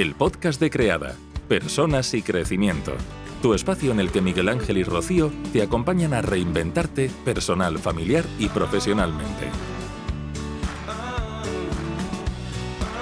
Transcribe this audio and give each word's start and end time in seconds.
el 0.00 0.14
podcast 0.14 0.58
de 0.58 0.70
Creada, 0.70 1.14
Personas 1.46 2.14
y 2.14 2.22
Crecimiento. 2.22 2.92
Tu 3.42 3.52
espacio 3.52 3.92
en 3.92 4.00
el 4.00 4.10
que 4.10 4.22
Miguel 4.22 4.48
Ángel 4.48 4.78
y 4.78 4.82
Rocío 4.82 5.30
te 5.52 5.60
acompañan 5.60 6.14
a 6.14 6.22
reinventarte 6.22 7.10
personal, 7.22 7.78
familiar 7.78 8.24
y 8.38 8.48
profesionalmente. 8.48 9.48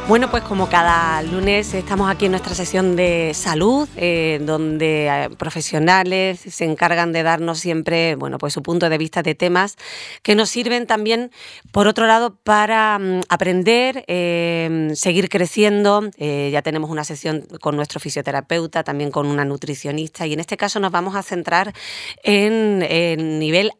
Bueno, 0.08 0.30
pues 0.30 0.42
como 0.42 0.70
cada 0.70 1.20
lunes 1.20 1.74
estamos 1.74 2.10
aquí 2.10 2.24
en 2.24 2.30
nuestra 2.30 2.54
sesión 2.54 2.96
de 2.96 3.32
salud, 3.34 3.86
eh, 3.94 4.40
donde 4.40 5.06
eh, 5.06 5.28
profesionales 5.36 6.40
se 6.40 6.64
encargan 6.64 7.12
de 7.12 7.22
darnos 7.22 7.58
siempre, 7.58 8.14
bueno, 8.14 8.38
pues 8.38 8.54
su 8.54 8.62
punto 8.62 8.88
de 8.88 8.96
vista 8.96 9.22
de 9.22 9.34
temas 9.34 9.76
que 10.22 10.34
nos 10.34 10.48
sirven 10.48 10.86
también, 10.86 11.30
por 11.72 11.88
otro 11.88 12.06
lado, 12.06 12.38
para 12.42 12.98
mm, 12.98 13.20
aprender, 13.28 14.06
eh, 14.08 14.92
seguir 14.94 15.28
creciendo. 15.28 16.00
ya 16.18 16.62
tenemos 16.62 16.88
una 16.88 17.04
sesión 17.04 17.46
con 17.60 17.76
nuestro 17.76 18.00
fisioterapeuta, 18.00 18.84
también 18.84 19.10
con 19.10 19.26
una 19.26 19.44
nutricionista, 19.44 20.26
y 20.26 20.32
en 20.32 20.40
este 20.40 20.56
caso 20.56 20.80
nos 20.80 20.90
vamos 20.90 21.16
a 21.16 21.22
centrar 21.22 21.74
en 22.22 22.82
el 22.82 23.38
nivel 23.38 23.72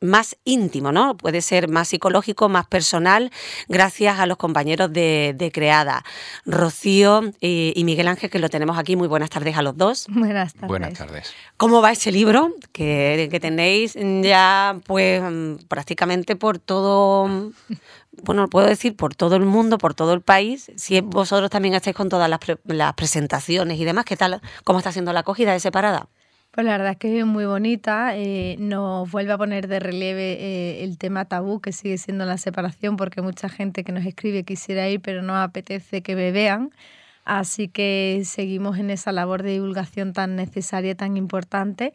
más 0.00 0.36
íntimo, 0.44 0.92
¿no? 0.92 1.16
Puede 1.16 1.42
ser 1.42 1.68
más 1.68 1.88
psicológico, 1.88 2.48
más 2.48 2.66
personal, 2.66 3.30
gracias 3.68 4.18
a 4.18 4.26
los 4.26 4.36
compañeros 4.36 4.92
de, 4.92 5.50
Creada, 5.52 6.04
Rocío 6.44 7.32
y, 7.40 7.82
Miguel 7.84 8.08
Ángel, 8.08 8.30
que 8.30 8.38
lo 8.38 8.48
tenemos 8.48 8.78
aquí. 8.78 8.96
Muy 8.96 9.08
buenas 9.08 9.30
tardes 9.30 9.56
a 9.56 9.62
los 9.62 9.76
dos. 9.76 10.06
Buenas 10.08 10.54
tardes. 10.54 10.68
Buenas 10.68 10.94
tardes. 10.94 11.32
¿Cómo 11.56 11.80
va 11.80 11.92
ese 11.92 12.12
libro 12.12 12.52
que, 12.72 13.28
que 13.30 13.40
tenéis 13.40 13.96
ya, 14.22 14.78
pues, 14.86 15.22
prácticamente 15.68 16.36
por 16.36 16.58
todo 16.58 17.52
bueno, 18.22 18.48
puedo 18.48 18.66
decir 18.66 18.96
por 18.96 19.14
todo 19.14 19.36
el 19.36 19.44
mundo, 19.44 19.78
por 19.78 19.94
todo 19.94 20.12
el 20.12 20.22
país. 20.22 20.72
Si 20.76 21.00
vosotros 21.00 21.50
también 21.50 21.74
estáis 21.74 21.96
con 21.96 22.08
todas 22.08 22.28
las, 22.28 22.40
las 22.64 22.94
presentaciones 22.94 23.78
y 23.78 23.84
demás, 23.84 24.04
¿qué 24.04 24.16
tal? 24.16 24.40
¿Cómo 24.64 24.78
está 24.78 24.92
siendo 24.92 25.12
la 25.12 25.20
acogida 25.20 25.52
de 25.52 25.60
separada? 25.60 26.08
Pues 26.50 26.64
la 26.66 26.72
verdad 26.72 26.92
es 26.92 26.96
que 26.98 27.18
es 27.20 27.26
muy 27.26 27.44
bonita, 27.44 28.16
eh, 28.16 28.56
nos 28.58 29.10
vuelve 29.10 29.32
a 29.32 29.38
poner 29.38 29.68
de 29.68 29.80
relieve 29.80 30.32
eh, 30.40 30.84
el 30.84 30.98
tema 30.98 31.26
tabú 31.26 31.60
que 31.60 31.72
sigue 31.72 31.98
siendo 31.98 32.24
la 32.24 32.38
separación, 32.38 32.96
porque 32.96 33.20
mucha 33.22 33.48
gente 33.48 33.84
que 33.84 33.92
nos 33.92 34.04
escribe 34.06 34.44
quisiera 34.44 34.88
ir, 34.88 35.00
pero 35.00 35.22
no 35.22 35.36
apetece 35.36 36.02
que 36.02 36.16
me 36.16 36.32
vean. 36.32 36.70
Así 37.24 37.68
que 37.68 38.22
seguimos 38.24 38.78
en 38.78 38.90
esa 38.90 39.12
labor 39.12 39.42
de 39.42 39.52
divulgación 39.52 40.12
tan 40.14 40.36
necesaria, 40.36 40.94
tan 40.96 41.16
importante 41.18 41.92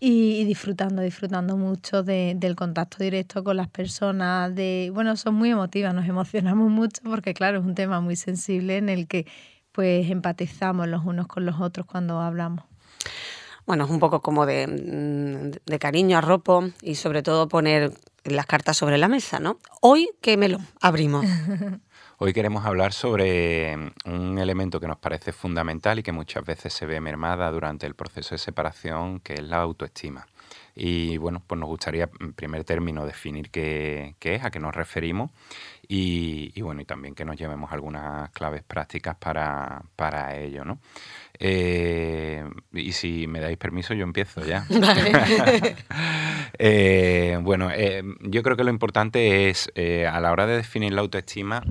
y, 0.00 0.44
disfrutando, 0.44 1.02
disfrutando 1.02 1.56
mucho 1.56 2.02
del 2.02 2.56
contacto 2.56 3.02
directo 3.02 3.44
con 3.44 3.56
las 3.56 3.68
personas. 3.68 4.54
De, 4.54 4.90
bueno, 4.94 5.16
son 5.16 5.34
muy 5.36 5.50
emotivas, 5.50 5.94
nos 5.94 6.06
emocionamos 6.08 6.70
mucho 6.70 7.02
porque 7.04 7.34
claro, 7.34 7.60
es 7.60 7.64
un 7.64 7.74
tema 7.74 8.00
muy 8.00 8.16
sensible 8.16 8.76
en 8.78 8.88
el 8.90 9.08
que 9.08 9.26
pues 9.72 10.10
empatizamos 10.10 10.88
los 10.88 11.04
unos 11.04 11.26
con 11.28 11.46
los 11.46 11.60
otros 11.60 11.86
cuando 11.86 12.20
hablamos 12.20 12.64
bueno, 13.66 13.84
es 13.84 13.90
un 13.90 13.98
poco 13.98 14.20
como 14.20 14.46
de, 14.46 14.66
mm, 14.66 15.70
de 15.70 15.78
cariño, 15.78 16.18
arropo 16.18 16.64
y 16.82 16.94
sobre 16.94 17.22
todo 17.22 17.48
poner 17.48 17.92
las 18.24 18.46
cartas 18.46 18.76
sobre 18.76 18.98
la 18.98 19.08
mesa, 19.08 19.40
¿no? 19.40 19.58
Hoy, 19.80 20.10
¿qué 20.20 20.36
lo 20.36 20.58
abrimos? 20.80 21.24
Hoy 22.18 22.32
queremos 22.32 22.64
hablar 22.64 22.92
sobre 22.92 23.76
mm, 23.76 23.90
un 24.06 24.38
elemento 24.38 24.80
que 24.80 24.86
nos 24.86 24.98
parece 24.98 25.32
fundamental 25.32 25.98
y 25.98 26.02
que 26.02 26.12
muchas 26.12 26.44
veces 26.44 26.72
se 26.72 26.86
ve 26.86 27.00
mermada 27.00 27.50
durante 27.50 27.86
el 27.86 27.94
proceso 27.94 28.34
de 28.34 28.38
separación, 28.38 29.20
que 29.20 29.34
es 29.34 29.42
la 29.42 29.58
autoestima. 29.58 30.26
Y 30.74 31.16
bueno, 31.16 31.42
pues 31.46 31.58
nos 31.58 31.68
gustaría 31.68 32.10
en 32.20 32.34
primer 32.34 32.64
término 32.64 33.06
definir 33.06 33.50
qué, 33.50 34.14
qué 34.18 34.34
es, 34.34 34.44
a 34.44 34.50
qué 34.50 34.60
nos 34.60 34.74
referimos 34.74 35.30
y, 35.88 36.52
y, 36.54 36.62
bueno, 36.62 36.80
y 36.80 36.84
también 36.84 37.14
que 37.14 37.24
nos 37.24 37.36
llevemos 37.36 37.72
algunas 37.72 38.30
claves 38.30 38.62
prácticas 38.62 39.16
para, 39.16 39.82
para 39.94 40.36
ello, 40.36 40.64
¿no? 40.64 40.78
Eh, 41.38 42.44
y 42.72 42.92
si 42.92 43.26
me 43.26 43.40
dais 43.40 43.56
permiso, 43.56 43.94
yo 43.94 44.04
empiezo 44.04 44.44
ya. 44.44 44.66
Eh, 46.58 47.38
bueno, 47.42 47.70
eh, 47.70 48.02
yo 48.22 48.42
creo 48.42 48.56
que 48.56 48.64
lo 48.64 48.70
importante 48.70 49.50
es, 49.50 49.70
a 50.10 50.20
la 50.20 50.32
hora 50.32 50.46
de 50.46 50.56
definir 50.56 50.92
la 50.92 51.02
autoestima, 51.02 51.62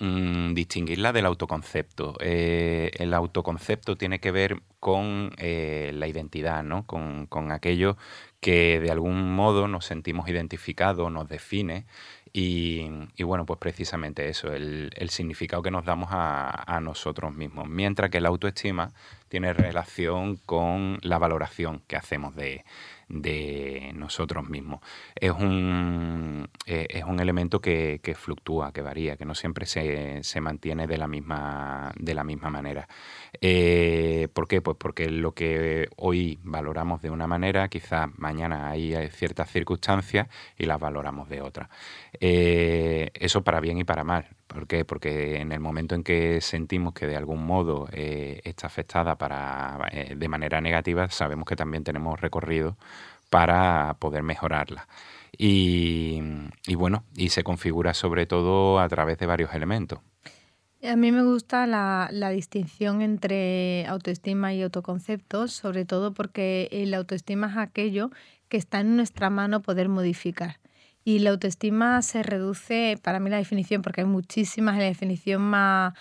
mm, 0.00 0.54
distinguirla 0.54 1.12
del 1.12 1.26
autoconcepto. 1.26 2.16
el 2.20 3.14
autoconcepto 3.14 3.96
tiene 3.96 4.18
que 4.20 4.30
ver 4.32 4.60
con 4.80 5.30
la 5.38 6.06
identidad, 6.08 6.62
¿no? 6.62 6.86
Con, 6.86 7.26
con 7.26 7.52
aquello 7.52 7.96
que 8.40 8.80
de 8.80 8.90
algún 8.90 9.34
modo 9.34 9.68
nos 9.68 9.84
sentimos 9.84 10.28
identificados, 10.28 11.12
nos 11.12 11.28
define 11.28 11.84
y, 12.32 12.88
bueno, 13.24 13.44
pues 13.44 13.58
precisamente 13.58 14.28
eso, 14.28 14.52
el, 14.52 15.10
significado 15.10 15.62
que 15.62 15.70
nos 15.70 15.84
damos 15.84 16.10
a, 16.12 16.80
nosotros 16.80 17.34
mismos. 17.34 17.68
Mientras 17.68 18.10
que 18.10 18.20
la 18.20 18.28
autoestima 18.28 18.92
tiene 19.28 19.52
relación 19.52 20.36
con 20.36 20.98
la 21.02 21.18
valoración 21.18 21.82
que 21.88 21.96
hacemos 21.96 22.36
de, 22.36 22.64
nosotros 23.10 24.48
mismos. 24.48 24.80
Es 25.14 25.32
un, 25.32 26.48
eh, 26.66 26.86
es 26.90 27.04
un 27.04 27.20
elemento 27.20 27.60
que, 27.60 28.00
fluctúa, 28.16 28.72
que 28.72 28.82
varía, 28.82 29.16
que 29.16 29.24
no 29.24 29.34
siempre 29.34 29.66
se, 29.66 30.22
se 30.22 30.40
mantiene 30.40 30.86
de 30.86 30.98
la 30.98 31.06
misma, 31.06 31.92
de 31.96 32.14
la 32.14 32.24
misma 32.24 32.50
manera. 32.50 32.88
Eh, 33.40 34.28
¿Por 34.32 34.48
qué? 34.48 34.62
Pues 34.62 34.76
porque 34.78 35.10
lo 35.10 35.32
que 35.32 35.88
hoy 35.96 36.38
valoramos 36.42 37.02
de 37.02 37.10
una 37.10 37.26
manera, 37.26 37.68
quizás 37.68 38.08
mañana 38.18 38.70
hay 38.70 38.94
ciertas 39.10 39.50
circunstancias 39.50 40.28
y 40.56 40.66
las 40.66 40.80
valoramos 40.80 41.28
de 41.28 41.40
otra. 41.42 41.68
Eh, 42.20 43.10
eso 43.14 43.42
para 43.42 43.60
bien 43.60 43.78
y 43.78 43.84
para 43.84 44.04
mal. 44.04 44.39
¿Por 44.52 44.66
qué? 44.66 44.84
Porque 44.84 45.40
en 45.40 45.52
el 45.52 45.60
momento 45.60 45.94
en 45.94 46.02
que 46.02 46.40
sentimos 46.40 46.92
que 46.92 47.06
de 47.06 47.16
algún 47.16 47.46
modo 47.46 47.88
eh, 47.92 48.40
está 48.44 48.66
afectada 48.66 49.16
para, 49.16 49.78
de 50.16 50.28
manera 50.28 50.60
negativa, 50.60 51.08
sabemos 51.08 51.46
que 51.46 51.56
también 51.56 51.84
tenemos 51.84 52.20
recorrido 52.20 52.76
para 53.30 53.96
poder 54.00 54.22
mejorarla. 54.24 54.88
y 55.38 56.20
bueno, 56.74 57.04
y 57.16 57.28
se 57.28 57.44
configura 57.44 57.94
sobre 57.94 58.26
todo 58.26 58.80
a 58.80 58.88
través 58.88 59.18
de 59.18 59.26
varios 59.26 59.54
elementos. 59.54 60.00
A 60.82 60.96
mí 60.96 61.12
me 61.12 61.22
gusta 61.22 61.66
la, 61.66 62.08
distinción 62.30 63.02
entre 63.02 63.86
autoestima 63.86 64.54
y 64.54 64.62
autoconcepto, 64.62 65.46
sobre 65.46 65.84
todo 65.84 66.14
porque 66.14 66.68
el 66.72 66.94
autoestima 66.94 67.48
es 67.48 67.56
aquello 67.58 68.10
que 68.48 68.56
está 68.56 68.80
en 68.80 68.96
nuestra 68.96 69.28
mano 69.28 69.60
poder 69.60 69.90
modificar. 69.90 70.58
Y 71.04 71.20
la 71.20 71.30
autoestima 71.30 72.02
se 72.02 72.22
reduce, 72.22 72.98
para 73.02 73.20
mí 73.20 73.30
la 73.30 73.38
definición, 73.38 73.82
porque 73.82 74.02
hay 74.02 74.06
muchísimas, 74.06 74.76
la 74.76 74.84
definición 74.84 75.42
más 75.42 75.94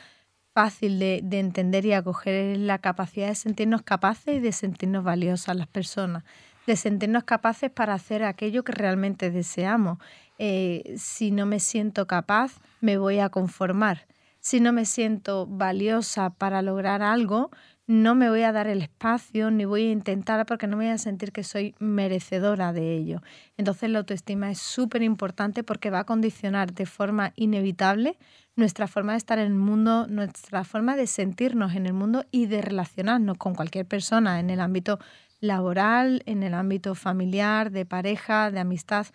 fácil 0.54 1.00
de, 1.00 1.24
entender 1.32 1.86
y 1.86 1.94
acoger 1.94 2.34
es 2.34 2.58
la 2.58 2.80
capacidad 2.80 3.28
de 3.28 3.36
sentirnos 3.36 3.82
capaces 3.82 4.36
y 4.36 4.40
de 4.40 4.52
sentirnos 4.52 5.04
valiosas 5.04 5.56
las 5.56 5.68
personas, 5.68 6.24
de 6.68 6.76
sentirnos 6.76 7.24
capaces 7.24 7.72
para 7.72 7.94
hacer 7.94 8.24
aquello 8.24 8.64
que 8.64 8.74
realmente 8.74 9.32
deseamos. 9.32 10.00
Eh, 10.38 10.96
si 10.98 11.32
no 11.32 11.46
me 11.46 11.60
siento 11.60 12.08
capaz, 12.08 12.60
me 12.82 12.98
voy 12.98 13.20
a 13.20 13.30
conformar 13.30 14.08
si 14.40 14.62
no 14.62 14.72
me 14.72 14.86
siento 14.86 15.46
valiosa 15.48 16.30
para 16.32 16.62
lograr 16.62 17.02
algo, 17.02 17.52
no 17.90 18.14
me 18.14 18.30
voy 18.30 18.44
a 18.44 18.52
dar 18.52 18.68
el 18.68 18.84
espacio 18.84 19.50
ni 19.50 19.66
voy 19.66 19.88
a 19.88 19.92
intentar 19.92 20.46
porque 20.46 20.68
no 20.68 20.78
me 20.78 20.86
voy 20.86 20.94
a 20.94 21.00
sentir 21.00 21.32
que 21.32 21.44
soy 21.44 21.74
merecedora 21.80 22.72
de 22.72 22.96
ello. 22.96 23.24
Entonces 23.58 23.90
la 23.90 23.98
autoestima 23.98 24.52
es 24.52 24.60
súper 24.60 25.02
importante 25.02 25.64
porque 25.64 25.90
va 25.90 26.02
a 26.02 26.04
condicionar 26.04 26.72
de 26.72 26.86
forma 26.86 27.34
inevitable 27.36 28.16
nuestra 28.56 28.86
forma 28.86 29.14
de 29.14 29.18
estar 29.18 29.40
en 29.40 29.48
el 29.48 29.56
mundo, 29.56 30.06
nuestra 30.08 30.64
forma 30.66 30.96
de 30.96 31.08
sentirnos 31.08 31.74
en 31.74 31.88
el 31.88 31.94
mundo 31.94 32.26
y 32.30 32.46
de 32.46 32.62
relacionarnos 32.62 33.40
con 33.40 33.56
cualquier 33.56 33.88
persona 33.88 34.40
en 34.40 34.52
el 34.52 34.60
ámbito 34.60 35.00
laboral, 35.40 36.22
en 36.28 36.44
el 36.44 36.54
ámbito 36.54 36.94
familiar, 36.94 37.72
de 37.72 37.88
pareja, 37.88 38.52
de 38.52 38.60
amistad 38.60 39.08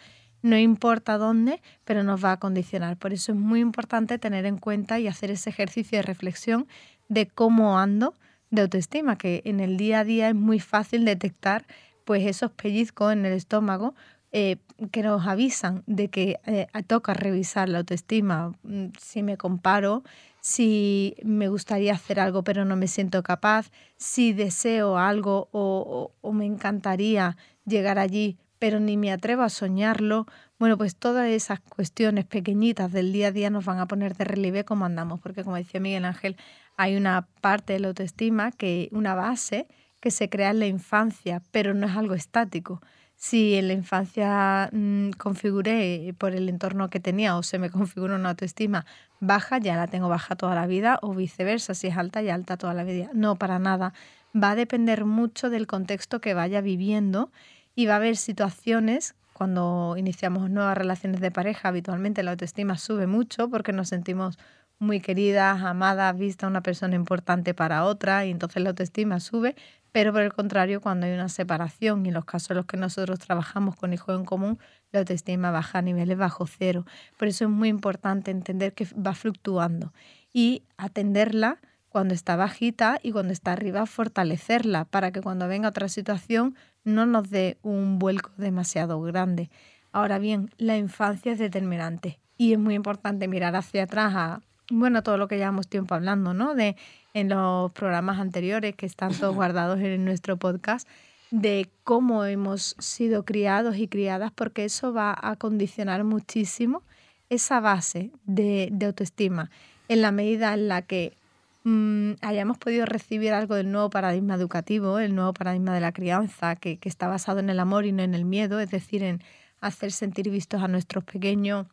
no 0.42 0.58
importa 0.58 1.16
dónde, 1.16 1.62
pero 1.84 2.02
nos 2.02 2.22
va 2.22 2.32
a 2.32 2.40
condicionar. 2.40 2.96
Por 2.96 3.12
eso 3.12 3.30
es 3.30 3.38
muy 3.38 3.60
importante 3.60 4.18
tener 4.18 4.44
en 4.46 4.58
cuenta 4.58 4.98
y 4.98 5.06
hacer 5.06 5.30
ese 5.30 5.48
ejercicio 5.48 5.96
de 5.96 6.02
reflexión 6.02 6.66
de 7.08 7.26
cómo 7.28 7.78
ando 7.78 8.14
de 8.54 8.62
autoestima, 8.62 9.16
que 9.16 9.42
en 9.44 9.60
el 9.60 9.76
día 9.76 10.00
a 10.00 10.04
día 10.04 10.28
es 10.28 10.34
muy 10.34 10.60
fácil 10.60 11.04
detectar 11.04 11.66
pues 12.04 12.26
esos 12.26 12.50
pellizcos 12.50 13.12
en 13.12 13.24
el 13.24 13.32
estómago 13.32 13.94
eh, 14.32 14.56
que 14.90 15.02
nos 15.02 15.26
avisan 15.26 15.84
de 15.86 16.08
que 16.08 16.40
eh, 16.46 16.66
toca 16.86 17.14
revisar 17.14 17.68
la 17.68 17.78
autoestima. 17.78 18.52
Mm, 18.62 18.86
si 18.98 19.22
me 19.22 19.36
comparo, 19.36 20.02
si 20.40 21.14
me 21.22 21.48
gustaría 21.48 21.94
hacer 21.94 22.20
algo 22.20 22.42
pero 22.42 22.64
no 22.64 22.76
me 22.76 22.88
siento 22.88 23.22
capaz, 23.22 23.70
si 23.96 24.32
deseo 24.32 24.98
algo 24.98 25.48
o 25.52 26.32
me 26.32 26.46
encantaría 26.46 27.36
llegar 27.64 27.98
allí 27.98 28.36
pero 28.64 28.80
ni 28.80 28.96
me 28.96 29.12
atrevo 29.12 29.42
a 29.42 29.50
soñarlo. 29.50 30.26
Bueno, 30.58 30.78
pues 30.78 30.96
todas 30.96 31.28
esas 31.28 31.60
cuestiones 31.60 32.24
pequeñitas 32.24 32.90
del 32.92 33.12
día 33.12 33.26
a 33.26 33.30
día 33.30 33.50
nos 33.50 33.66
van 33.66 33.78
a 33.78 33.86
poner 33.86 34.16
de 34.16 34.24
relieve 34.24 34.64
cómo 34.64 34.86
andamos, 34.86 35.20
porque 35.20 35.44
como 35.44 35.56
decía 35.56 35.80
Miguel 35.80 36.06
Ángel, 36.06 36.38
hay 36.76 36.96
una 36.96 37.26
parte 37.40 37.74
de 37.74 37.80
la 37.80 37.88
autoestima, 37.88 38.50
que 38.52 38.88
una 38.92 39.14
base 39.14 39.66
que 40.00 40.10
se 40.10 40.28
crea 40.28 40.50
en 40.50 40.60
la 40.60 40.66
infancia, 40.66 41.42
pero 41.50 41.74
no 41.74 41.86
es 41.86 41.96
algo 41.96 42.14
estático, 42.14 42.80
si 43.16 43.54
en 43.54 43.68
la 43.68 43.74
infancia 43.74 44.68
mm, 44.72 45.10
configuré 45.12 46.14
por 46.18 46.34
el 46.34 46.48
entorno 46.48 46.90
que 46.90 47.00
tenía 47.00 47.36
o 47.36 47.42
se 47.42 47.58
me 47.58 47.70
configuró 47.70 48.16
una 48.16 48.30
autoestima 48.30 48.84
baja, 49.20 49.58
ya 49.58 49.76
la 49.76 49.86
tengo 49.86 50.08
baja 50.08 50.36
toda 50.36 50.54
la 50.54 50.66
vida 50.66 50.98
o 51.00 51.14
viceversa, 51.14 51.74
si 51.74 51.86
es 51.86 51.96
alta, 51.96 52.22
ya 52.22 52.34
alta 52.34 52.56
toda 52.56 52.74
la 52.74 52.84
vida. 52.84 53.10
No, 53.14 53.36
para 53.36 53.58
nada. 53.58 53.94
Va 54.36 54.50
a 54.50 54.56
depender 54.56 55.04
mucho 55.04 55.48
del 55.48 55.66
contexto 55.66 56.20
que 56.20 56.34
vaya 56.34 56.60
viviendo 56.60 57.30
y 57.74 57.86
va 57.86 57.94
a 57.94 57.96
haber 57.96 58.16
situaciones 58.16 59.14
cuando 59.32 59.96
iniciamos 59.96 60.48
nuevas 60.50 60.78
relaciones 60.78 61.20
de 61.20 61.30
pareja, 61.30 61.68
habitualmente 61.68 62.22
la 62.22 62.32
autoestima 62.32 62.78
sube 62.78 63.06
mucho 63.08 63.48
porque 63.48 63.72
nos 63.72 63.88
sentimos 63.88 64.38
muy 64.78 65.00
queridas, 65.00 65.62
amadas, 65.62 66.16
vista 66.18 66.46
una 66.46 66.62
persona 66.62 66.94
importante 66.94 67.54
para 67.54 67.84
otra 67.84 68.24
y 68.26 68.30
entonces 68.30 68.62
la 68.62 68.70
autoestima 68.70 69.20
sube, 69.20 69.54
pero 69.92 70.12
por 70.12 70.22
el 70.22 70.32
contrario, 70.32 70.80
cuando 70.80 71.06
hay 71.06 71.12
una 71.12 71.28
separación 71.28 72.04
y 72.04 72.08
en 72.08 72.14
los 72.14 72.24
casos 72.24 72.50
en 72.50 72.56
los 72.56 72.66
que 72.66 72.76
nosotros 72.76 73.18
trabajamos 73.20 73.76
con 73.76 73.92
hijos 73.92 74.18
en 74.18 74.24
común, 74.24 74.58
la 74.90 75.00
autoestima 75.00 75.50
baja 75.50 75.78
a 75.78 75.82
niveles 75.82 76.18
bajo 76.18 76.46
cero. 76.46 76.84
Por 77.16 77.28
eso 77.28 77.44
es 77.44 77.50
muy 77.50 77.68
importante 77.68 78.30
entender 78.30 78.72
que 78.74 78.86
va 78.94 79.14
fluctuando 79.14 79.92
y 80.32 80.64
atenderla 80.76 81.60
cuando 81.88 82.12
está 82.12 82.34
bajita 82.34 82.98
y 83.04 83.12
cuando 83.12 83.32
está 83.32 83.52
arriba 83.52 83.86
fortalecerla 83.86 84.84
para 84.84 85.12
que 85.12 85.20
cuando 85.20 85.46
venga 85.46 85.68
otra 85.68 85.88
situación 85.88 86.56
no 86.82 87.06
nos 87.06 87.30
dé 87.30 87.58
un 87.62 88.00
vuelco 88.00 88.32
demasiado 88.36 89.00
grande. 89.00 89.48
Ahora 89.92 90.18
bien, 90.18 90.50
la 90.58 90.76
infancia 90.76 91.30
es 91.30 91.38
determinante 91.38 92.18
y 92.36 92.52
es 92.52 92.58
muy 92.58 92.74
importante 92.74 93.28
mirar 93.28 93.54
hacia 93.54 93.84
atrás 93.84 94.12
a, 94.16 94.40
bueno, 94.70 95.02
todo 95.02 95.16
lo 95.16 95.28
que 95.28 95.36
llevamos 95.36 95.68
tiempo 95.68 95.94
hablando, 95.94 96.34
¿no? 96.34 96.54
De 96.54 96.76
en 97.12 97.28
los 97.28 97.70
programas 97.72 98.18
anteriores 98.18 98.74
que 98.74 98.86
están 98.86 99.14
todos 99.14 99.34
guardados 99.34 99.78
en 99.80 100.04
nuestro 100.04 100.36
podcast, 100.36 100.88
de 101.30 101.68
cómo 101.84 102.24
hemos 102.24 102.76
sido 102.78 103.24
criados 103.24 103.76
y 103.76 103.88
criadas, 103.88 104.32
porque 104.32 104.64
eso 104.64 104.92
va 104.92 105.16
a 105.20 105.36
condicionar 105.36 106.04
muchísimo 106.04 106.82
esa 107.30 107.60
base 107.60 108.10
de, 108.24 108.72
autoestima 108.84 109.50
en 109.88 110.02
la 110.02 110.12
medida 110.12 110.54
en 110.54 110.68
la 110.68 110.82
que 110.82 111.16
mm, 111.64 112.12
hayamos 112.20 112.58
podido 112.58 112.84
recibir 112.84 113.32
algo 113.32 113.54
del 113.54 113.70
nuevo 113.70 113.90
paradigma 113.90 114.34
educativo, 114.34 114.98
el 114.98 115.14
nuevo 115.14 115.32
paradigma 115.32 115.74
de 115.74 115.80
la 115.80 115.92
crianza, 115.92 116.56
que, 116.56 116.78
que 116.78 116.88
está 116.88 117.08
basado 117.08 117.38
en 117.40 117.50
el 117.50 117.60
amor 117.60 117.86
y 117.86 117.92
no 117.92 118.02
en 118.02 118.14
el 118.14 118.24
miedo, 118.24 118.60
es 118.60 118.70
decir, 118.70 119.02
en 119.02 119.22
hacer 119.60 119.92
sentir 119.92 120.30
vistos 120.30 120.62
a 120.62 120.68
nuestros 120.68 121.04
pequeños, 121.04 121.66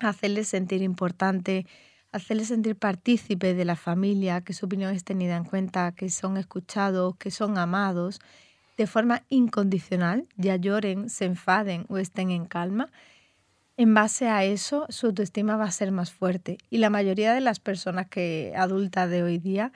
hacerles 0.00 0.48
sentir 0.48 0.82
importante, 0.82 1.66
hacerles 2.12 2.48
sentir 2.48 2.76
partícipe 2.76 3.54
de 3.54 3.64
la 3.64 3.76
familia, 3.76 4.40
que 4.40 4.52
su 4.52 4.66
opinión 4.66 4.94
es 4.94 5.04
tenida 5.04 5.36
en 5.36 5.44
cuenta, 5.44 5.92
que 5.92 6.10
son 6.10 6.36
escuchados, 6.36 7.16
que 7.16 7.30
son 7.30 7.58
amados 7.58 8.20
de 8.76 8.86
forma 8.86 9.24
incondicional, 9.28 10.26
ya 10.36 10.56
lloren, 10.56 11.10
se 11.10 11.24
enfaden 11.24 11.84
o 11.88 11.98
estén 11.98 12.30
en 12.30 12.46
calma, 12.46 12.90
en 13.76 13.92
base 13.92 14.28
a 14.28 14.44
eso 14.44 14.86
su 14.88 15.06
autoestima 15.06 15.56
va 15.56 15.64
a 15.64 15.70
ser 15.70 15.92
más 15.92 16.12
fuerte. 16.12 16.58
Y 16.70 16.78
la 16.78 16.90
mayoría 16.90 17.32
de 17.32 17.40
las 17.40 17.60
personas 17.60 18.08
que 18.08 18.52
adultas 18.56 19.10
de 19.10 19.22
hoy 19.22 19.38
día 19.38 19.72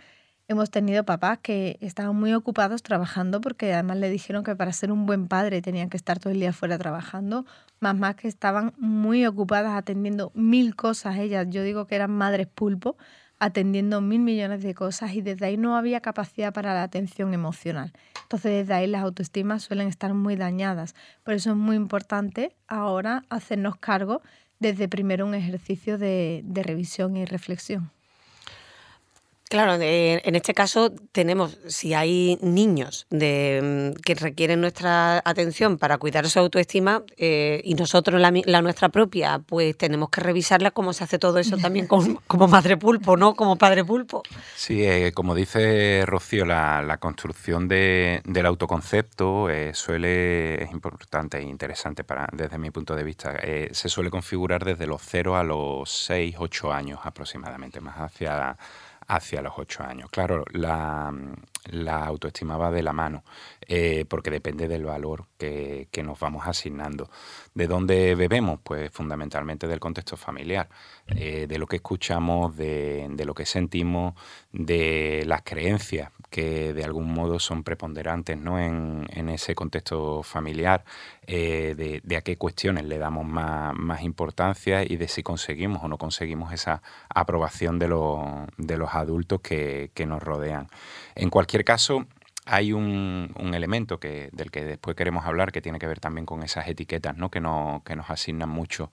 hemos 0.49 0.71
tenido 0.71 1.05
papás 1.05 1.39
que 1.41 1.79
estaban 1.81 2.17
muy 2.17 2.33
ocupados 2.33 2.83
trabajando 2.83 3.41
porque 3.41 3.73
además 3.73 3.99
le 3.99 4.11
dijeron 4.11 4.45
que 4.45 4.57
para 4.57 4.73
ser 4.73 4.93
un 4.93 5.07
buen 5.07 5.29
padre 5.29 5.63
tenían 5.63 5.89
que 5.89 5.97
estar 5.97 6.19
todo 6.19 6.33
el 6.33 6.41
día 6.41 6.53
fuera 6.53 6.79
trabajando, 6.79 7.45
mamás 7.83 8.15
que 8.17 8.29
estaban 8.29 8.73
muy 8.79 9.27
ocupadas 9.27 9.75
atendiendo 9.77 10.31
mil 10.35 10.75
cosas 10.77 11.19
ellas, 11.19 11.47
yo 11.51 11.63
digo 11.63 11.87
que 11.87 11.97
eran 11.97 12.13
madres 12.13 12.47
pulpo, 12.47 12.97
atendiendo 13.39 14.01
mil 14.01 14.21
millones 14.21 14.63
de 14.63 14.73
cosas 14.73 15.15
y 15.15 15.21
desde 15.21 15.47
ahí 15.47 15.57
no 15.57 15.77
había 15.77 16.01
capacidad 16.01 16.55
para 16.55 16.75
la 16.75 16.85
atención 16.85 17.35
emocional. 17.35 17.93
Entonces 18.23 18.53
desde 18.53 18.75
ahí 18.75 18.87
las 18.87 19.03
autoestimas 19.03 19.65
suelen 19.65 19.89
estar 19.89 20.15
muy 20.15 20.37
dañadas. 20.37 20.95
Por 21.25 21.35
eso 21.35 21.51
es 21.51 21.57
muy 21.57 21.75
importante 21.75 22.55
ahora 22.69 23.25
hacernos 23.31 23.77
cargo 23.77 24.23
desde 24.61 24.89
primero 24.89 25.27
un 25.27 25.35
ejercicio 25.35 25.99
de, 25.99 26.43
de 26.45 26.63
revisión 26.63 27.17
y 27.17 27.25
reflexión. 27.25 27.91
Claro, 29.53 29.75
en 29.79 30.35
este 30.35 30.55
caso 30.55 30.95
tenemos, 31.13 31.59
si 31.67 31.93
hay 31.93 32.39
niños 32.41 33.07
de, 33.11 33.93
mm, 33.95 34.01
que 34.01 34.15
requieren 34.15 34.63
nuestra 34.63 35.19
atención 35.27 35.77
para 35.77 35.99
cuidar 35.99 36.27
su 36.31 36.39
autoestima 36.39 37.03
eh, 37.19 37.61
y 37.63 37.75
nosotros 37.75 38.19
la, 38.19 38.63
nuestra 38.63 38.89
propia, 38.89 39.41
pues 39.41 39.77
tenemos 39.77 40.09
que 40.09 40.23
revisarla 40.23 40.71
cómo 40.71 40.95
se 40.95 41.05
hace 41.05 41.19
todo 41.19 41.39
eso 41.39 41.59
también 41.59 41.87
como 42.27 42.49
madre 42.49 42.79
pulpo, 42.79 43.19
¿no? 43.19 43.35
Como 43.35 43.57
padre 43.57 43.85
pulpo. 43.85 44.23
Sí, 44.57 44.85
eh, 44.87 45.13
como 45.13 45.35
dice 45.35 46.05
Rocío, 46.07 46.47
la, 46.47 46.97
construcción 46.99 47.69
del 47.69 48.47
autoconcepto 48.47 49.51
eh, 49.51 49.75
suele, 49.75 50.65
es 50.65 50.71
importante 50.71 51.37
e 51.37 51.43
interesante 51.43 52.05
para, 52.05 52.27
desde 52.33 52.57
mi 52.57 52.71
punto 52.71 52.97
de 52.97 53.05
vista, 53.05 53.39
se 53.71 53.89
suele 53.91 54.09
configurar 54.09 54.65
desde 54.65 54.87
los 54.87 55.03
0 55.03 55.37
a 55.37 55.45
los 55.45 55.91
6, 56.07 56.37
8 56.39 56.73
años 56.73 57.01
aproximadamente, 57.05 57.83
más 57.83 57.99
hacia 57.99 58.57
hacia 59.13 59.43
los 59.43 59.53
ocho 59.57 59.83
años. 59.83 60.09
Claro, 60.11 60.45
la, 60.53 61.13
autoestima 62.05 62.57
va 62.57 62.71
de 62.71 62.83
la 62.83 62.93
mano, 62.93 63.25
eh, 63.61 64.07
porque 64.09 64.31
depende 64.31 64.69
del 64.69 64.85
valor 64.85 65.27
que, 65.37 65.89
nos 66.03 66.19
vamos 66.19 66.47
asignando. 66.47 67.11
¿De 67.55 67.67
dónde 67.67 68.15
bebemos? 68.15 68.61
Pues 68.63 68.91
fundamentalmente 68.91 69.67
del 69.67 69.81
contexto 69.81 70.17
familiar, 70.17 70.69
eh, 71.09 71.47
de 71.47 71.59
lo 71.59 71.67
que 71.67 71.77
escuchamos, 71.77 72.57
de, 72.57 73.07
de, 73.11 73.25
lo 73.25 73.35
que 73.35 73.45
sentimos, 73.45 74.15
de 74.51 75.25
las 75.27 75.43
creencias 75.43 76.11
que 76.33 76.73
de 76.73 76.83
algún 76.83 77.13
modo 77.13 77.39
son 77.39 77.63
preponderantes 77.63 78.39
¿no? 78.39 78.59
en, 78.59 79.29
ese 79.29 79.55
contexto 79.55 80.23
familiar, 80.23 80.83
eh, 81.27 82.01
de, 82.03 82.17
a 82.17 82.23
qué 82.23 82.37
cuestiones 82.39 82.87
le 82.87 82.99
damos 82.99 83.27
más, 83.27 84.03
importancia 84.03 84.83
y 84.83 84.97
de 84.97 85.07
si 85.07 85.23
conseguimos 85.23 85.85
o 85.85 85.89
no 85.89 85.99
conseguimos 85.99 86.53
esa 86.53 86.83
aprobación 87.09 87.79
de, 87.79 87.87
de 88.57 88.77
los 88.79 88.95
adultos 88.95 89.41
que 89.43 90.05
nos 90.07 90.23
rodean. 90.23 90.69
En 91.15 91.29
cualquier 91.29 91.65
caso, 91.65 92.07
hay 92.45 92.73
un, 92.73 93.33
elemento 93.55 94.01
que, 94.01 94.31
del 94.33 94.51
que 94.51 94.65
después 94.65 94.97
queremos 94.97 95.25
hablar 95.27 95.53
que 95.53 95.61
tiene 95.61 95.79
que 95.79 95.87
ver 95.87 96.01
también 96.01 96.27
con 96.27 96.43
esas 96.43 96.67
etiquetas 96.67 97.17
¿no? 97.17 97.31
que, 97.31 97.41
no, 97.41 97.83
que 97.85 97.95
nos 97.95 98.11
asignan 98.11 98.49
mucho 98.49 98.91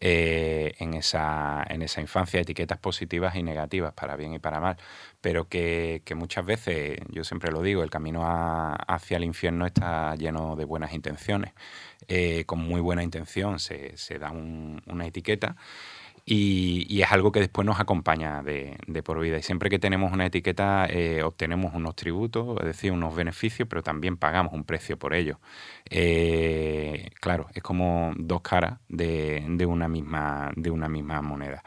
eh, 0.00 0.74
en, 0.78 0.94
esa, 0.94 1.64
en 1.68 1.82
esa 1.82 2.00
infancia, 2.00 2.40
etiquetas 2.40 2.78
positivas 2.78 3.36
y 3.36 3.42
negativas, 3.42 3.92
para 3.92 4.16
bien 4.16 4.32
y 4.32 4.38
para 4.38 4.60
mal, 4.60 4.76
pero 5.20 5.48
que, 5.48 6.02
muchas 6.14 6.46
veces, 6.46 6.98
yo 7.10 7.24
siempre 7.24 7.50
lo 7.50 7.60
digo, 7.60 7.82
el 7.82 7.90
camino 7.90 8.22
hacia 8.24 9.18
el 9.18 9.24
infierno 9.24 9.66
está 9.66 10.14
lleno 10.16 10.56
de 10.56 10.64
buenas 10.64 10.92
intenciones. 10.92 11.52
Eh, 12.08 12.44
con 12.46 12.60
muy 12.60 12.80
buena 12.80 13.02
intención 13.02 13.58
se, 13.58 13.94
da 14.18 14.30
una 14.30 15.06
etiqueta 15.06 15.56
y, 16.28 17.00
es 17.00 17.12
algo 17.12 17.30
que 17.30 17.38
después 17.38 17.64
nos 17.64 17.78
acompaña 17.78 18.42
de, 18.42 18.76
por 19.04 19.20
vida. 19.20 19.38
Y 19.38 19.42
siempre 19.42 19.70
que 19.70 19.78
tenemos 19.78 20.12
una 20.12 20.26
etiqueta 20.26 20.86
eh, 20.90 21.22
obtenemos 21.22 21.72
unos 21.72 21.94
tributos, 21.94 22.58
es 22.60 22.66
decir, 22.66 22.90
unos 22.90 23.14
beneficios, 23.14 23.68
pero 23.68 23.84
también 23.84 24.16
pagamos 24.16 24.52
un 24.52 24.64
precio 24.64 24.98
por 24.98 25.14
ello. 25.14 25.38
Eh, 25.88 27.10
claro, 27.20 27.46
es 27.54 27.62
como 27.62 28.12
dos 28.16 28.40
caras 28.40 28.80
de, 28.88 29.66
una 29.68 29.86
misma, 29.86 30.50
de 30.56 30.70
una 30.70 30.88
misma 30.88 31.22
moneda. 31.22 31.62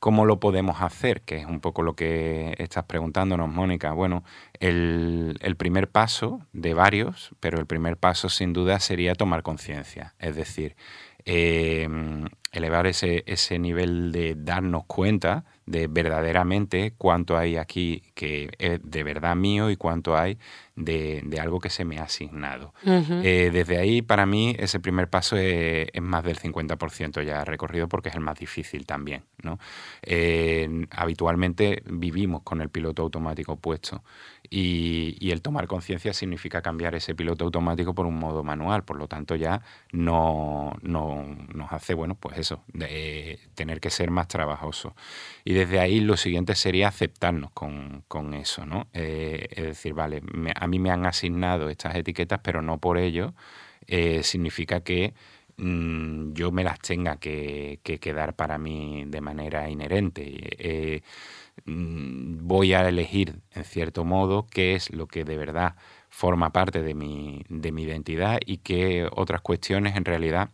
¿Cómo 0.00 0.26
lo 0.26 0.40
podemos 0.40 0.82
hacer? 0.82 1.22
Que 1.22 1.36
es 1.36 1.46
un 1.46 1.60
poco 1.60 1.82
lo 1.82 1.94
que 1.94 2.56
estás 2.58 2.84
preguntándonos, 2.84 3.48
Mónica. 3.48 3.92
Bueno, 3.92 4.24
el, 4.58 5.38
el, 5.40 5.56
primer 5.56 5.88
paso 5.88 6.40
de 6.52 6.74
varios, 6.74 7.30
pero 7.40 7.58
el 7.58 7.66
primer 7.66 7.96
paso 7.96 8.28
sin 8.28 8.52
duda 8.52 8.80
sería 8.80 9.14
tomar 9.14 9.42
conciencia. 9.42 10.14
Es 10.18 10.36
decir, 10.36 10.76
eh, 11.24 11.88
elevar 12.54 12.86
ese, 12.86 13.24
ese 13.26 13.58
nivel 13.58 14.12
de 14.12 14.34
darnos 14.36 14.84
cuenta 14.86 15.44
de 15.66 15.86
verdaderamente 15.88 16.94
cuánto 16.96 17.36
hay 17.36 17.56
aquí 17.56 18.02
que 18.14 18.50
es 18.58 18.80
de 18.82 19.02
verdad 19.02 19.34
mío 19.34 19.70
y 19.70 19.76
cuánto 19.76 20.16
hay 20.16 20.38
de, 20.76 21.38
algo 21.40 21.60
que 21.60 21.70
se 21.70 21.84
me 21.84 21.98
ha 21.98 22.04
asignado. 22.04 22.74
Eh, 22.84 23.50
desde 23.52 23.78
ahí, 23.78 24.02
para 24.02 24.26
mí, 24.26 24.54
ese 24.58 24.80
primer 24.80 25.08
paso 25.08 25.36
es, 25.36 25.88
más 26.00 26.24
del 26.24 26.38
50% 26.38 27.22
ya 27.24 27.44
recorrido 27.44 27.88
porque 27.88 28.08
es 28.08 28.14
el 28.14 28.20
más 28.20 28.38
difícil 28.38 28.86
también. 28.86 29.24
¿no? 29.42 29.58
Eh, 30.02 30.86
habitualmente 30.90 31.82
vivimos 31.86 32.42
con 32.42 32.60
el 32.60 32.68
piloto 32.68 33.02
automático 33.02 33.56
puesto 33.56 34.02
y, 34.56 35.32
el 35.32 35.42
tomar 35.42 35.66
conciencia 35.66 36.12
significa 36.12 36.62
cambiar 36.62 36.94
ese 36.94 37.16
piloto 37.16 37.44
automático 37.44 37.92
por 37.92 38.06
un 38.06 38.16
modo 38.16 38.44
manual, 38.44 38.84
por 38.84 38.96
lo 38.96 39.08
tanto 39.08 39.34
ya 39.34 39.62
no, 39.90 40.76
nos 40.82 41.72
hace, 41.72 41.94
bueno, 41.94 42.14
pues 42.14 42.38
eso, 42.38 42.62
de 42.72 43.40
tener 43.56 43.80
que 43.80 43.90
ser 43.90 44.12
más 44.12 44.28
trabajoso. 44.28 44.94
Y 45.44 45.54
desde 45.54 45.80
ahí 45.80 45.98
lo 45.98 46.16
siguiente 46.16 46.54
sería 46.54 46.86
aceptarnos 46.86 47.50
con, 47.50 48.34
eso, 48.34 48.64
¿no? 48.64 48.86
Eh, 48.92 49.48
es 49.50 49.64
decir, 49.64 49.92
vale, 49.92 50.22
a 50.54 50.66
mí 50.68 50.78
me 50.78 50.90
han 50.90 51.04
asignado 51.04 51.68
estas 51.68 51.96
etiquetas, 51.96 52.38
pero 52.42 52.62
no 52.62 52.78
por 52.78 52.96
ello 52.96 53.34
eh, 53.88 54.22
significa 54.22 54.80
que 54.80 55.14
mm, 55.56 56.32
yo 56.34 56.52
me 56.52 56.64
las 56.64 56.80
tenga 56.80 57.16
que, 57.16 57.80
quedar 58.00 58.34
para 58.36 58.58
mí 58.58 59.04
de 59.06 59.20
manera 59.20 59.68
inherente. 59.70 60.22
Eh, 60.58 61.02
mm, 61.66 62.46
voy 62.46 62.74
a 62.74 62.88
elegir, 62.88 63.40
en 63.52 63.64
cierto 63.64 64.04
modo, 64.04 64.46
qué 64.50 64.74
es 64.74 64.92
lo 64.92 65.06
que 65.06 65.24
de 65.24 65.36
verdad 65.36 65.76
forma 66.10 66.52
parte 66.52 66.82
de 66.82 66.94
mi, 66.94 67.44
de 67.48 67.72
mi 67.72 67.82
identidad 67.84 68.38
y 68.44 68.58
qué 68.58 69.08
otras 69.12 69.40
cuestiones 69.40 69.96
en 69.96 70.04
realidad 70.04 70.50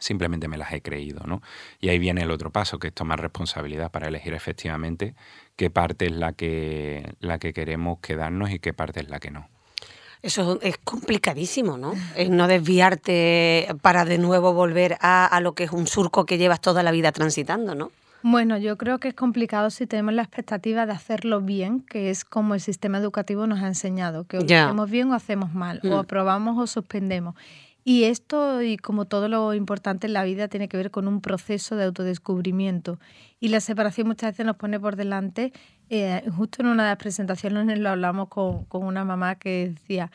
simplemente 0.00 0.48
me 0.48 0.58
las 0.58 0.72
he 0.72 0.82
creído, 0.82 1.22
¿no? 1.26 1.42
Y 1.80 1.88
ahí 1.88 1.98
viene 1.98 2.22
el 2.22 2.30
otro 2.30 2.50
paso, 2.50 2.78
que 2.78 2.88
es 2.88 2.94
tomar 2.94 3.20
responsabilidad 3.20 3.90
para 3.90 4.08
elegir 4.08 4.34
efectivamente 4.34 5.14
qué 5.56 5.70
parte 5.70 6.06
es 6.06 6.12
la 6.12 6.32
que, 6.32 7.14
la 7.20 7.38
que 7.38 7.52
queremos 7.52 7.98
quedarnos 8.00 8.50
y 8.50 8.58
qué 8.58 8.72
parte 8.72 9.00
es 9.00 9.08
la 9.08 9.20
que 9.20 9.30
no. 9.30 9.48
Eso 10.24 10.58
es 10.62 10.78
complicadísimo, 10.78 11.76
¿no? 11.76 11.92
Es 12.16 12.30
no 12.30 12.48
desviarte 12.48 13.68
para 13.82 14.06
de 14.06 14.16
nuevo 14.16 14.54
volver 14.54 14.96
a, 15.00 15.26
a, 15.26 15.40
lo 15.40 15.52
que 15.52 15.64
es 15.64 15.70
un 15.70 15.86
surco 15.86 16.24
que 16.24 16.38
llevas 16.38 16.62
toda 16.62 16.82
la 16.82 16.92
vida 16.92 17.12
transitando, 17.12 17.74
¿no? 17.74 17.90
Bueno, 18.22 18.56
yo 18.56 18.78
creo 18.78 19.00
que 19.00 19.08
es 19.08 19.14
complicado 19.14 19.68
si 19.68 19.86
tenemos 19.86 20.14
la 20.14 20.22
expectativa 20.22 20.86
de 20.86 20.92
hacerlo 20.92 21.42
bien, 21.42 21.80
que 21.80 22.08
es 22.08 22.24
como 22.24 22.54
el 22.54 22.60
sistema 22.62 22.96
educativo 22.96 23.46
nos 23.46 23.62
ha 23.62 23.66
enseñado, 23.66 24.24
que 24.24 24.38
o 24.38 24.40
lo 24.40 24.46
hacemos 24.46 24.88
bien 24.88 25.10
o 25.10 25.14
hacemos 25.14 25.52
mal, 25.52 25.82
o 25.84 25.88
mm. 25.88 25.92
aprobamos 25.92 26.58
o 26.58 26.66
suspendemos. 26.66 27.34
Y 27.86 28.04
esto, 28.04 28.62
y 28.62 28.78
como 28.78 29.04
todo 29.04 29.28
lo 29.28 29.52
importante 29.52 30.06
en 30.06 30.14
la 30.14 30.24
vida, 30.24 30.48
tiene 30.48 30.68
que 30.68 30.78
ver 30.78 30.90
con 30.90 31.06
un 31.06 31.20
proceso 31.20 31.76
de 31.76 31.84
autodescubrimiento. 31.84 32.98
Y 33.40 33.48
la 33.48 33.60
separación 33.60 34.06
muchas 34.06 34.32
veces 34.32 34.46
nos 34.46 34.56
pone 34.56 34.80
por 34.80 34.96
delante. 34.96 35.52
Eh, 35.90 36.24
justo 36.34 36.62
en 36.62 36.68
una 36.68 36.84
de 36.84 36.88
las 36.90 36.98
presentaciones 36.98 37.78
lo 37.78 37.90
hablamos 37.90 38.28
con, 38.28 38.64
con 38.64 38.84
una 38.84 39.04
mamá 39.04 39.34
que 39.34 39.74
decía, 39.74 40.10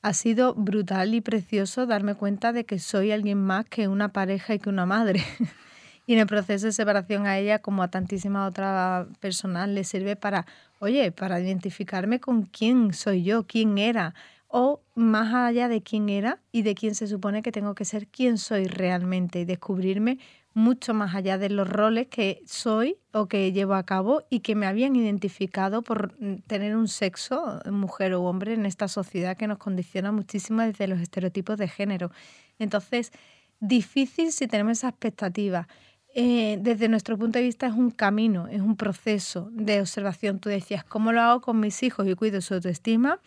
ha 0.00 0.14
sido 0.14 0.54
brutal 0.54 1.14
y 1.14 1.20
precioso 1.20 1.86
darme 1.86 2.14
cuenta 2.14 2.52
de 2.52 2.64
que 2.64 2.78
soy 2.78 3.12
alguien 3.12 3.38
más 3.38 3.66
que 3.66 3.88
una 3.88 4.08
pareja 4.08 4.54
y 4.54 4.58
que 4.58 4.70
una 4.70 4.86
madre. 4.86 5.22
y 6.06 6.14
en 6.14 6.18
el 6.18 6.26
proceso 6.26 6.66
de 6.66 6.72
separación 6.72 7.26
a 7.26 7.38
ella, 7.38 7.60
como 7.60 7.82
a 7.82 7.88
tantísimas 7.88 8.48
otras 8.48 9.06
personas, 9.20 9.68
le 9.68 9.84
sirve 9.84 10.16
para, 10.16 10.46
oye, 10.80 11.12
para 11.12 11.40
identificarme 11.40 12.20
con 12.20 12.44
quién 12.44 12.94
soy 12.94 13.22
yo, 13.22 13.46
quién 13.46 13.76
era, 13.76 14.14
o 14.54 14.82
más 14.94 15.32
allá 15.32 15.66
de 15.66 15.82
quién 15.82 16.10
era 16.10 16.42
y 16.52 16.60
de 16.60 16.74
quién 16.74 16.94
se 16.94 17.06
supone 17.06 17.40
que 17.40 17.50
tengo 17.50 17.74
que 17.74 17.86
ser, 17.86 18.06
quién 18.06 18.36
soy 18.36 18.66
realmente 18.66 19.40
y 19.40 19.44
descubrirme 19.46 20.18
mucho 20.52 20.92
más 20.92 21.14
allá 21.14 21.38
de 21.38 21.48
los 21.48 21.66
roles 21.66 22.08
que 22.08 22.42
soy 22.44 22.98
o 23.12 23.28
que 23.28 23.50
llevo 23.52 23.72
a 23.72 23.86
cabo 23.86 24.24
y 24.28 24.40
que 24.40 24.54
me 24.54 24.66
habían 24.66 24.94
identificado 24.94 25.80
por 25.80 26.14
mm, 26.20 26.42
tener 26.46 26.76
un 26.76 26.88
sexo, 26.88 27.60
mujer 27.70 28.12
o 28.12 28.24
hombre, 28.24 28.52
en 28.52 28.66
esta 28.66 28.88
sociedad 28.88 29.38
que 29.38 29.46
nos 29.46 29.56
condiciona 29.56 30.12
muchísimo 30.12 30.60
desde 30.60 30.86
los 30.86 31.00
estereotipos 31.00 31.56
de 31.56 31.68
género. 31.68 32.10
Entonces, 32.58 33.10
difícil 33.58 34.32
si 34.32 34.46
tenemos 34.48 34.72
esa 34.78 34.90
expectativa. 34.90 35.66
Eh, 36.14 36.58
desde 36.60 36.90
nuestro 36.90 37.16
punto 37.16 37.38
de 37.38 37.46
vista 37.46 37.66
es 37.66 37.72
un 37.72 37.90
camino, 37.90 38.48
es 38.48 38.60
un 38.60 38.76
proceso 38.76 39.48
de 39.52 39.80
observación. 39.80 40.40
Tú 40.40 40.50
decías, 40.50 40.84
¿cómo 40.84 41.10
lo 41.10 41.22
hago 41.22 41.40
con 41.40 41.58
mis 41.58 41.82
hijos 41.82 42.06
y 42.06 42.14
cuido 42.14 42.42
su 42.42 42.52
autoestima? 42.52 43.18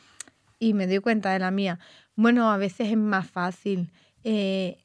Y 0.60 0.74
me 0.74 0.88
doy 0.88 1.00
cuenta 1.00 1.32
de 1.32 1.40
la 1.40 1.52
mía. 1.52 1.80
Bueno, 2.16 2.52
a 2.52 2.58
veces 2.58 2.90
es 2.92 2.98
más 2.98 3.30
fácil 3.30 3.92
eh, 4.24 4.78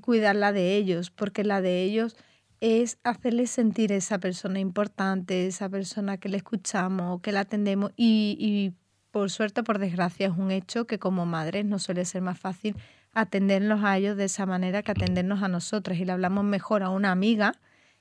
cuidar 0.00 0.36
la 0.36 0.52
de 0.52 0.76
ellos, 0.76 1.10
porque 1.10 1.44
la 1.44 1.60
de 1.60 1.82
ellos 1.82 2.16
es 2.60 2.98
hacerles 3.04 3.50
sentir 3.50 3.92
esa 3.92 4.18
persona 4.18 4.58
importante, 4.58 5.46
esa 5.46 5.68
persona 5.68 6.16
que 6.16 6.28
le 6.28 6.38
escuchamos, 6.38 7.20
que 7.20 7.32
la 7.32 7.40
atendemos 7.40 7.92
y, 7.96 8.36
y 8.40 8.72
por 9.10 9.30
suerte, 9.30 9.62
por 9.62 9.78
desgracia, 9.78 10.28
es 10.28 10.36
un 10.36 10.50
hecho 10.50 10.86
que 10.86 10.98
como 10.98 11.26
madres 11.26 11.64
no 11.64 11.78
suele 11.78 12.04
ser 12.04 12.22
más 12.22 12.38
fácil 12.38 12.76
atenderlos 13.12 13.82
a 13.82 13.96
ellos 13.96 14.16
de 14.16 14.24
esa 14.24 14.44
manera 14.44 14.82
que 14.82 14.90
atendernos 14.90 15.42
a 15.42 15.48
nosotras 15.48 15.98
y 15.98 16.04
le 16.04 16.12
hablamos 16.12 16.44
mejor 16.44 16.82
a 16.82 16.90
una 16.90 17.12
amiga 17.12 17.54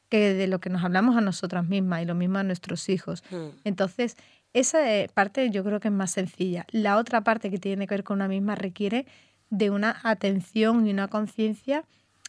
que 0.09 0.33
de 0.33 0.47
lo 0.47 0.59
que 0.59 0.69
nos 0.69 0.83
hablamos 0.83 1.15
a 1.15 1.21
nosotras 1.21 1.65
mismas 1.67 2.03
y 2.03 2.05
lo 2.05 2.15
mismo 2.15 2.37
a 2.37 2.43
nuestros 2.43 2.89
hijos. 2.89 3.23
Mm. 3.31 3.57
Entonces, 3.63 4.17
esa 4.55 4.91
eh, 4.91 5.09
parte 5.13 5.49
yo 5.49 5.63
creo 5.63 5.79
que 5.79 5.89
es 5.89 5.93
más 5.93 6.11
sencilla. 6.11 6.65
La 6.71 6.97
otra 6.97 7.21
parte 7.21 7.51
que 7.51 7.59
tiene 7.59 7.87
que 7.87 7.95
ver 7.95 8.03
con 8.03 8.15
una 8.15 8.27
misma 8.27 8.55
requiere 8.55 9.05
de 9.49 9.69
una 9.69 9.99
atención 10.03 10.87
y 10.87 10.91
una 10.91 11.09
conciencia 11.09 11.83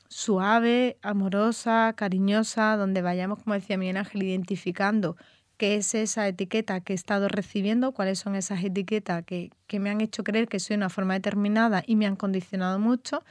suave, 0.08 0.98
amorosa, 1.02 1.94
cariñosa, 1.96 2.76
donde 2.76 3.00
vayamos, 3.00 3.42
como 3.42 3.54
decía 3.54 3.78
Miguel 3.78 3.96
Ángel, 3.96 4.24
identificando 4.24 5.16
qué 5.56 5.76
es 5.76 5.94
esa 5.94 6.26
etiqueta 6.26 6.80
que 6.80 6.92
he 6.92 6.96
estado 6.96 7.28
recibiendo, 7.28 7.92
cuáles 7.92 8.18
son 8.18 8.34
esas 8.34 8.62
etiquetas 8.62 9.24
que, 9.24 9.50
que 9.68 9.78
me 9.78 9.90
han 9.90 10.00
hecho 10.00 10.24
creer 10.24 10.48
que 10.48 10.60
soy 10.60 10.74
de 10.74 10.78
una 10.78 10.90
forma 10.90 11.14
determinada 11.14 11.82
y 11.86 11.96
me 11.96 12.06
han 12.06 12.16
condicionado 12.16 12.78
mucho, 12.78 13.24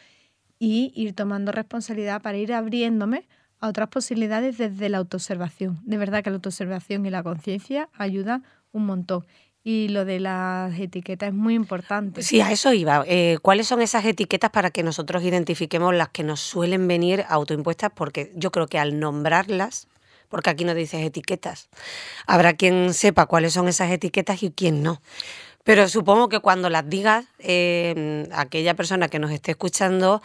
y 0.57 0.93
ir 0.95 1.13
tomando 1.13 1.51
responsabilidad 1.51 2.21
para 2.21 2.37
ir 2.37 2.53
abriéndome 2.53 3.27
a 3.59 3.67
otras 3.67 3.89
posibilidades 3.89 4.57
desde 4.57 4.89
la 4.89 4.99
autoobservación. 4.99 5.79
De 5.83 5.97
verdad 5.97 6.23
que 6.23 6.29
la 6.29 6.37
autoobservación 6.37 7.05
y 7.05 7.09
la 7.09 7.23
conciencia 7.23 7.89
ayudan 7.93 8.43
un 8.75 8.85
montón. 8.85 9.25
Y 9.63 9.87
lo 9.87 10.05
de 10.05 10.19
las 10.19 10.79
etiquetas 10.79 11.29
es 11.29 11.33
muy 11.33 11.55
importante. 11.55 12.21
Sí, 12.21 12.39
a 12.39 12.51
eso 12.51 12.71
iba. 12.71 13.03
Eh, 13.07 13.39
¿Cuáles 13.41 13.65
son 13.67 13.81
esas 13.81 14.05
etiquetas 14.05 14.51
para 14.51 14.69
que 14.69 14.83
nosotros 14.83 15.23
identifiquemos 15.23 15.95
las 15.95 16.09
que 16.09 16.23
nos 16.23 16.39
suelen 16.39 16.87
venir 16.87 17.25
autoimpuestas? 17.27 17.91
Porque 17.95 18.31
yo 18.35 18.51
creo 18.51 18.67
que 18.67 18.77
al 18.77 18.99
nombrarlas, 18.99 19.87
porque 20.29 20.51
aquí 20.51 20.65
no 20.65 20.75
dices 20.75 21.03
etiquetas, 21.03 21.69
habrá 22.27 22.53
quien 22.53 22.93
sepa 22.93 23.25
cuáles 23.25 23.53
son 23.53 23.67
esas 23.67 23.89
etiquetas 23.89 24.43
y 24.43 24.51
quién 24.51 24.83
no. 24.83 25.01
Pero 25.63 25.87
supongo 25.89 26.29
que 26.29 26.41
cuando 26.41 26.69
las 26.69 26.87
digas, 26.87 27.25
eh, 27.39 28.29
aquella 28.33 28.75
persona 28.75 29.07
que 29.07 29.17
nos 29.17 29.31
esté 29.31 29.51
escuchando 29.51 30.21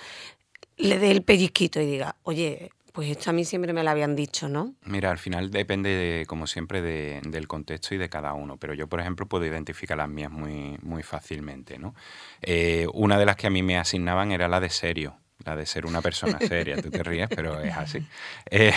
le 0.77 0.99
dé 0.99 1.11
el 1.11 1.23
pellizquito 1.23 1.81
y 1.81 1.87
diga, 1.87 2.17
oye, 2.25 2.73
pues 2.93 3.11
esto 3.11 3.31
a 3.31 3.33
mí 3.33 3.45
siempre 3.45 3.73
me 3.73 3.83
lo 3.83 3.91
habían 3.91 4.17
dicho, 4.17 4.49
¿no? 4.49 4.75
Mira, 4.85 5.11
al 5.11 5.19
final 5.19 5.51
depende, 5.51 6.25
como 6.27 6.47
siempre, 6.47 6.83
del 6.83 7.49
contexto 7.49 7.95
y 7.95 7.99
de 7.99 8.09
cada 8.09 8.33
uno. 8.35 8.57
Pero 8.57 8.75
yo, 8.75 8.89
por 8.89 9.01
ejemplo, 9.01 9.27
puedo 9.27 9.47
identificar 9.47 9.97
las 9.97 10.09
mías 10.09 10.31
muy, 10.31 10.79
muy 10.83 11.03
fácilmente, 11.03 11.79
¿no? 11.79 11.95
Eh, 12.43 12.87
una 12.93 13.19
de 13.19 13.27
las 13.27 13.37
que 13.37 13.47
a 13.47 13.51
mí 13.51 13.63
me 13.63 13.79
asignaban 13.79 14.33
era 14.33 14.49
la 14.49 14.61
de 14.61 14.71
serio, 14.71 15.17
la 15.45 15.57
de 15.57 15.67
ser 15.67 15.87
una 15.87 16.03
persona 16.03 16.39
seria. 16.39 16.81
Tú 16.81 16.91
te 16.91 17.03
ríes, 17.03 17.29
pero 17.35 17.61
es 17.61 17.77
así. 17.77 18.03
Eh, 18.51 18.73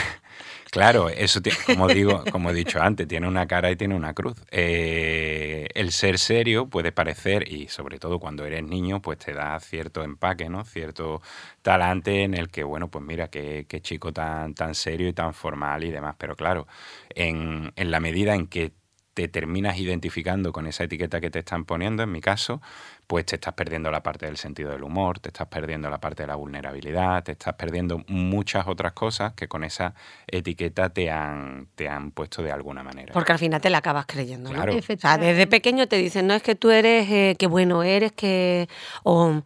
Claro, 0.73 1.07
eso, 1.09 1.39
como 1.67 1.87
digo, 1.87 2.23
como 2.31 2.49
he 2.49 2.53
dicho 2.55 2.81
antes, 2.81 3.07
tiene 3.07 3.27
una 3.27 3.45
cara 3.45 3.69
y 3.69 3.75
tiene 3.75 3.93
una 3.93 4.15
cruz. 4.15 4.41
Eh, 4.49 5.67
el 5.75 5.91
ser 5.91 6.17
serio 6.17 6.67
puede 6.67 6.91
parecer, 6.91 7.47
y 7.47 7.67
sobre 7.67 7.99
todo 7.99 8.17
cuando 8.17 8.43
eres 8.43 8.63
niño, 8.63 8.99
pues 8.99 9.19
te 9.19 9.33
da 9.33 9.59
cierto 9.59 10.03
empaque, 10.03 10.49
¿no? 10.49 10.63
Cierto 10.65 11.21
talante 11.61 12.23
en 12.23 12.33
el 12.33 12.49
que, 12.49 12.63
bueno, 12.63 12.87
pues 12.89 13.05
mira, 13.05 13.27
qué, 13.27 13.67
chico 13.83 14.11
tan, 14.13 14.55
tan 14.55 14.73
serio 14.73 15.07
y 15.07 15.13
tan 15.13 15.35
formal 15.35 15.83
y 15.83 15.91
demás. 15.91 16.15
Pero 16.17 16.35
claro, 16.35 16.65
en, 17.09 17.71
en 17.75 17.91
la 17.91 17.99
medida 17.99 18.33
en 18.33 18.47
que 18.47 18.73
te 19.13 19.27
terminas 19.27 19.77
identificando 19.77 20.51
con 20.51 20.65
esa 20.65 20.85
etiqueta 20.85 21.21
que 21.21 21.29
te 21.29 21.39
están 21.39 21.65
poniendo, 21.65 22.03
en 22.03 22.11
mi 22.11 22.21
caso, 22.21 22.61
pues 23.05 23.25
te 23.25 23.35
estás 23.35 23.53
perdiendo 23.53 23.91
la 23.91 24.01
parte 24.01 24.25
del 24.25 24.37
sentido 24.37 24.71
del 24.71 24.83
humor, 24.83 25.19
te 25.19 25.29
estás 25.29 25.47
perdiendo 25.47 25.89
la 25.89 25.99
parte 25.99 26.23
de 26.23 26.27
la 26.27 26.35
vulnerabilidad, 26.35 27.23
te 27.23 27.33
estás 27.33 27.53
perdiendo 27.53 28.03
muchas 28.07 28.67
otras 28.67 28.93
cosas 28.93 29.33
que 29.33 29.47
con 29.47 29.63
esa 29.63 29.93
etiqueta 30.27 30.89
te 30.89 31.11
han, 31.11 31.67
te 31.75 31.87
han 31.87 32.11
puesto 32.11 32.41
de 32.41 32.51
alguna 32.51 32.81
manera. 32.83 33.13
Porque 33.13 33.31
al 33.31 33.39
final 33.39 33.61
te 33.61 33.69
la 33.69 33.79
acabas 33.79 34.05
creyendo, 34.07 34.51
¿no? 34.51 34.63
O 34.63 34.97
sea, 34.97 35.17
desde 35.17 35.45
pequeño 35.47 35.87
te 35.87 35.97
dicen, 35.97 36.27
no 36.27 36.33
es 36.33 36.41
que 36.41 36.55
tú 36.55 36.71
eres, 36.71 37.09
eh, 37.09 37.35
que 37.37 37.47
bueno 37.47 37.83
eres, 37.83 38.11
que... 38.13 38.67
O 39.03 39.43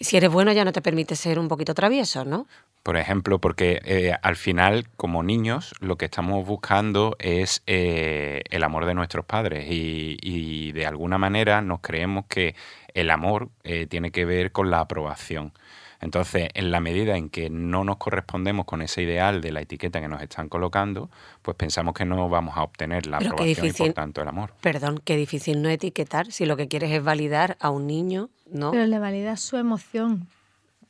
si 0.00 0.16
eres 0.16 0.30
bueno 0.30 0.52
ya 0.52 0.64
no 0.64 0.72
te 0.72 0.80
permite 0.80 1.14
ser 1.14 1.38
un 1.38 1.48
poquito 1.48 1.74
travieso, 1.74 2.24
¿no? 2.24 2.46
Por 2.82 2.96
ejemplo, 2.96 3.38
porque 3.38 3.80
eh, 3.84 4.14
al 4.22 4.36
final, 4.36 4.88
como 4.96 5.22
niños, 5.22 5.74
lo 5.80 5.96
que 5.96 6.06
estamos 6.06 6.46
buscando 6.46 7.14
es 7.18 7.62
eh, 7.66 8.42
el 8.48 8.62
amor 8.62 8.86
de 8.86 8.94
nuestros 8.94 9.26
padres 9.26 9.66
y, 9.68 10.72
de 10.72 10.86
alguna 10.86 11.18
manera 11.18 11.60
nos 11.62 11.80
creemos 11.80 12.24
que 12.26 12.54
el 12.94 13.10
amor 13.10 13.50
eh, 13.64 13.86
tiene 13.86 14.12
que 14.12 14.24
ver 14.24 14.52
con 14.52 14.70
la 14.70 14.80
aprobación. 14.80 15.52
Entonces, 16.00 16.48
en 16.54 16.70
la 16.70 16.80
medida 16.80 17.16
en 17.16 17.28
que 17.28 17.50
no 17.50 17.84
nos 17.84 17.98
correspondemos 17.98 18.64
con 18.64 18.80
ese 18.80 19.02
ideal 19.02 19.42
de 19.42 19.52
la 19.52 19.60
etiqueta 19.60 20.00
que 20.00 20.08
nos 20.08 20.22
están 20.22 20.48
colocando, 20.48 21.10
pues 21.42 21.56
pensamos 21.58 21.92
que 21.92 22.06
no 22.06 22.30
vamos 22.30 22.56
a 22.56 22.62
obtener 22.62 23.06
la 23.06 23.18
aprobación 23.18 23.66
y 23.66 23.72
por 23.72 23.92
tanto 23.92 24.22
el 24.22 24.28
amor. 24.28 24.54
Perdón, 24.62 25.02
qué 25.04 25.16
difícil 25.16 25.60
no 25.60 25.68
etiquetar 25.68 26.32
si 26.32 26.46
lo 26.46 26.56
que 26.56 26.68
quieres 26.68 26.92
es 26.92 27.04
validar 27.04 27.58
a 27.60 27.68
un 27.68 27.86
niño, 27.86 28.30
¿no? 28.50 28.70
Pero 28.70 28.86
le 28.86 28.98
valida 28.98 29.36
su 29.36 29.58
emoción 29.58 30.28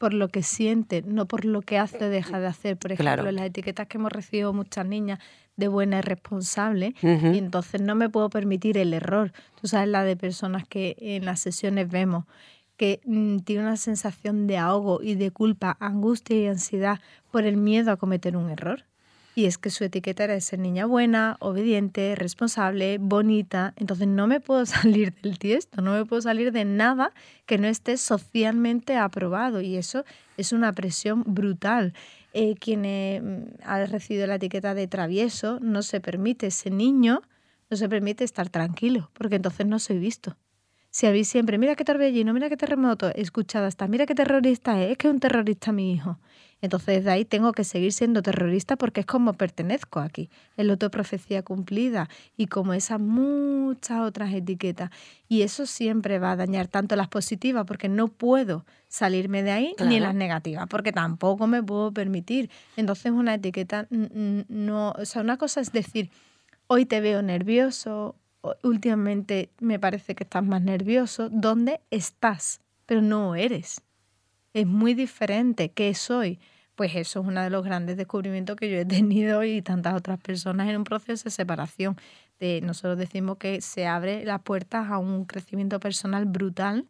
por 0.01 0.15
lo 0.15 0.29
que 0.29 0.43
siente, 0.43 1.03
no 1.07 1.27
por 1.27 1.45
lo 1.45 1.61
que 1.61 1.77
hace 1.77 2.07
o 2.07 2.09
deja 2.09 2.41
de 2.41 2.47
hacer. 2.47 2.79
Por 2.79 2.91
ejemplo, 2.91 3.31
las 3.31 3.45
etiquetas 3.45 3.87
que 3.87 3.99
hemos 3.99 4.11
recibido 4.11 4.55
muchas 4.55 4.87
niñas 4.87 5.19
de 5.57 5.69
buena 5.69 5.99
y 5.99 6.01
responsable, 6.01 6.95
y 7.03 7.37
entonces 7.37 7.83
no 7.83 7.95
me 7.95 8.09
puedo 8.09 8.31
permitir 8.31 8.79
el 8.79 8.95
error. 8.95 9.35
Tú 9.61 9.69
sabes 9.69 9.89
la 9.89 10.03
de 10.03 10.17
personas 10.17 10.67
que 10.67 10.97
en 10.99 11.27
las 11.27 11.41
sesiones 11.41 11.91
vemos 11.91 12.25
que 12.79 13.03
mm, 13.05 13.41
tiene 13.41 13.61
una 13.61 13.77
sensación 13.77 14.47
de 14.47 14.57
ahogo 14.57 15.03
y 15.03 15.17
de 15.17 15.33
culpa, 15.33 15.77
angustia 15.81 16.35
y 16.35 16.47
ansiedad 16.47 16.99
por 17.31 17.45
el 17.45 17.59
miedo 17.59 17.93
a 17.93 17.99
cometer 17.99 18.39
un 18.39 18.49
error. 18.49 18.87
Y 19.35 19.45
es 19.47 19.59
que 19.59 19.71
su 19.71 19.85
etiqueta 19.85 20.25
era 20.25 20.35
de 20.35 20.41
ser 20.41 20.59
niña 20.59 20.87
buena, 20.87 21.37
obediente, 21.41 22.15
responsable, 22.17 22.99
bonita. 22.99 23.75
Entonces 23.77 24.09
no 24.09 24.27
me 24.27 24.41
puedo 24.41 24.67
salir 24.67 25.15
del 25.23 25.39
tiesto, 25.39 25.83
no 25.83 25.93
me 25.93 26.05
puedo 26.05 26.23
salir 26.23 26.53
de 26.53 26.65
nada 26.65 27.13
que 27.47 27.59
no 27.59 27.69
esté 27.69 27.97
socialmente 27.97 28.97
aprobado. 28.97 29.61
Y 29.61 29.77
eso 29.77 30.05
es 30.37 30.53
una 30.53 30.73
presión 30.73 31.23
brutal. 31.27 31.95
Eh, 32.33 32.55
quien 32.55 32.85
eh, 32.85 33.23
ha 33.65 33.85
recibido 33.87 34.27
la 34.27 34.37
etiqueta 34.37 34.75
de 34.75 34.87
travieso 34.87 35.59
no 35.61 35.83
se 35.83 36.01
permite, 36.01 36.47
ese 36.47 36.71
niño 36.71 37.23
no 37.71 37.77
se 37.77 37.89
permite 37.89 38.25
estar 38.25 38.49
tranquilo, 38.49 39.11
porque 39.15 39.37
entonces 39.37 39.67
no 39.67 39.79
soy 39.79 39.99
visto. 39.99 40.37
Si 40.91 41.07
habéis 41.07 41.29
siempre, 41.29 41.57
mira 41.57 41.77
qué 41.77 41.85
torbellino, 41.85 42.33
mira 42.33 42.49
qué 42.49 42.57
terremoto, 42.57 43.15
escuchado 43.15 43.67
hasta, 43.67 43.87
mira 43.87 44.07
qué 44.07 44.15
terrorista 44.15 44.83
es, 44.83 44.93
es 44.93 44.99
que 44.99 45.07
es 45.07 45.15
un 45.15 45.21
terrorista 45.21 45.71
mi 45.71 45.93
hijo. 45.93 46.19
Entonces 46.63 47.05
de 47.05 47.11
ahí 47.11 47.25
tengo 47.25 47.53
que 47.53 47.65
seguir 47.65 47.93
siendo 47.93 48.23
terrorista 48.23 48.77
porque 48.77 49.01
es 49.01 49.07
como 49.07 49.33
pertenezco 49.33 50.01
aquí, 50.01 50.29
es 50.57 50.67
la 50.67 50.77
profecía 50.77 51.43
cumplida 51.43 52.09
y 52.37 52.47
como 52.47 52.75
esas 52.75 53.01
muchas 53.01 54.01
otras 54.01 54.33
etiquetas. 54.33 54.91
Y 55.29 55.43
eso 55.43 55.67
siempre 55.67 56.19
va 56.19 56.33
a 56.33 56.37
dañar 56.37 56.69
tanto 56.69 56.97
las 56.97 57.09
positivas 57.09 57.65
porque 57.67 57.89
no 57.89 58.09
puedo 58.09 58.65
salirme 58.89 59.43
de 59.43 59.53
ahí 59.53 59.75
ni 59.87 60.01
las 60.01 60.15
negativas 60.15 60.67
porque 60.69 60.93
tampoco 60.93 61.47
me 61.47 61.63
puedo 61.63 61.93
permitir. 61.93 62.51
Entonces 62.77 63.13
una 63.13 63.35
etiqueta 63.35 63.87
no, 63.91 64.93
o 64.93 65.05
sea, 65.05 65.23
una 65.23 65.37
cosa 65.37 65.61
es 65.61 65.73
decir, 65.73 66.11
hoy 66.67 66.85
te 66.85 67.01
veo 67.01 67.23
nervioso, 67.23 68.17
últimamente 68.63 69.51
me 69.61 69.79
parece 69.79 70.15
que 70.15 70.25
estás 70.25 70.45
más 70.45 70.63
nervioso, 70.63 71.29
¿dónde 71.31 71.81
estás? 71.91 72.61
Pero 72.87 73.03
no 73.03 73.35
eres 73.35 73.83
es 74.55 74.67
muy 74.67 74.95
diferente. 74.95 75.71
¿Qué 75.71 75.95
soy? 75.95 76.39
Pues 76.75 76.95
eso 76.97 77.21
es 77.21 77.27
uno 77.27 77.43
de 77.43 77.51
los 77.51 77.65
grandes 77.65 77.97
descubrimientos 77.97 78.57
que 78.57 78.71
yo 78.71 78.79
he 78.79 78.85
tenido 78.87 79.45
y 79.45 79.63
tantas 79.63 79.95
otras 79.95 80.19
personas 80.19 80.69
en 80.69 80.77
un 80.77 80.85
proceso 80.85 81.25
de 81.25 81.31
separación. 81.31 81.97
De, 82.39 82.61
nosotros 82.63 82.99
decimos 82.99 83.37
que 83.37 83.61
se 83.61 83.87
abre 83.87 84.25
las 84.25 84.41
puertas 84.41 84.91
a 84.91 84.99
un 84.99 85.27
crecimiento 85.27 85.79
personal 85.79 86.25
brutal 86.25 86.87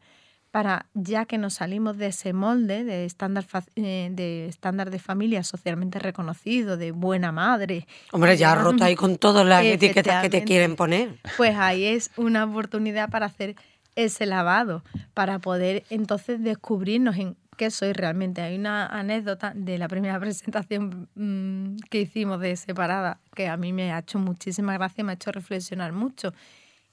para 0.50 0.86
ya 0.94 1.26
que 1.26 1.38
nos 1.38 1.54
salimos 1.54 1.96
de 1.96 2.08
ese 2.08 2.32
molde 2.32 2.82
de 2.84 3.04
estándar 3.04 3.46
eh, 3.76 4.08
de 4.12 4.46
estándar 4.46 4.90
de 4.90 4.98
familia 4.98 5.44
socialmente 5.44 5.98
reconocido, 5.98 6.76
de 6.76 6.90
buena 6.90 7.30
madre. 7.30 7.86
Hombre, 8.12 8.36
ya 8.36 8.54
roto 8.54 8.82
ahí 8.84 8.96
con 8.96 9.16
todas 9.16 9.46
las 9.46 9.64
etiquetas 9.64 10.22
que 10.22 10.30
te 10.30 10.44
quieren 10.44 10.76
poner. 10.76 11.20
Pues 11.36 11.56
ahí 11.56 11.84
es 11.84 12.10
una 12.16 12.44
oportunidad 12.44 13.10
para 13.10 13.26
hacer 13.26 13.54
ese 13.96 14.26
lavado, 14.26 14.82
para 15.14 15.38
poder 15.38 15.84
entonces 15.90 16.42
descubrirnos 16.42 17.16
en 17.16 17.36
soy 17.68 17.92
realmente. 17.92 18.40
Hay 18.40 18.56
una 18.56 18.86
anécdota 18.86 19.52
de 19.54 19.76
la 19.76 19.88
primera 19.88 20.18
presentación 20.20 21.08
mm, 21.14 21.76
que 21.90 22.00
hicimos 22.00 22.40
de 22.40 22.56
Separada 22.56 23.20
que 23.34 23.48
a 23.48 23.58
mí 23.58 23.74
me 23.74 23.92
ha 23.92 23.98
hecho 23.98 24.18
muchísima 24.18 24.72
gracia, 24.72 25.04
me 25.04 25.12
ha 25.12 25.14
hecho 25.16 25.32
reflexionar 25.32 25.92
mucho. 25.92 26.32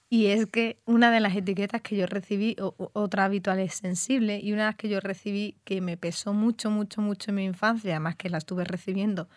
Y 0.09 0.27
es 0.27 0.45
que 0.47 0.79
una 0.85 1.11
de 1.11 1.19
las 1.19 1.35
etiquetas 1.35 1.81
que 1.81 1.97
yo 1.97 2.05
recibí, 2.05 2.55
otra 2.59 3.25
habitual 3.25 3.59
es 3.59 3.75
sensible, 3.75 4.39
y 4.41 4.53
una 4.53 4.67
de 4.67 4.75
que 4.75 4.89
yo 4.89 4.99
recibí 5.01 5.57
que 5.65 5.81
me 5.81 5.97
pesó 5.97 6.33
mucho, 6.33 6.71
mucho, 6.71 7.01
mucho 7.01 7.31
en 7.31 7.35
mi 7.35 7.45
infancia, 7.45 7.91
además 7.91 8.15
que 8.15 8.29
la 8.29 8.37
estuve 8.37 8.63
recibiendo 8.63 9.27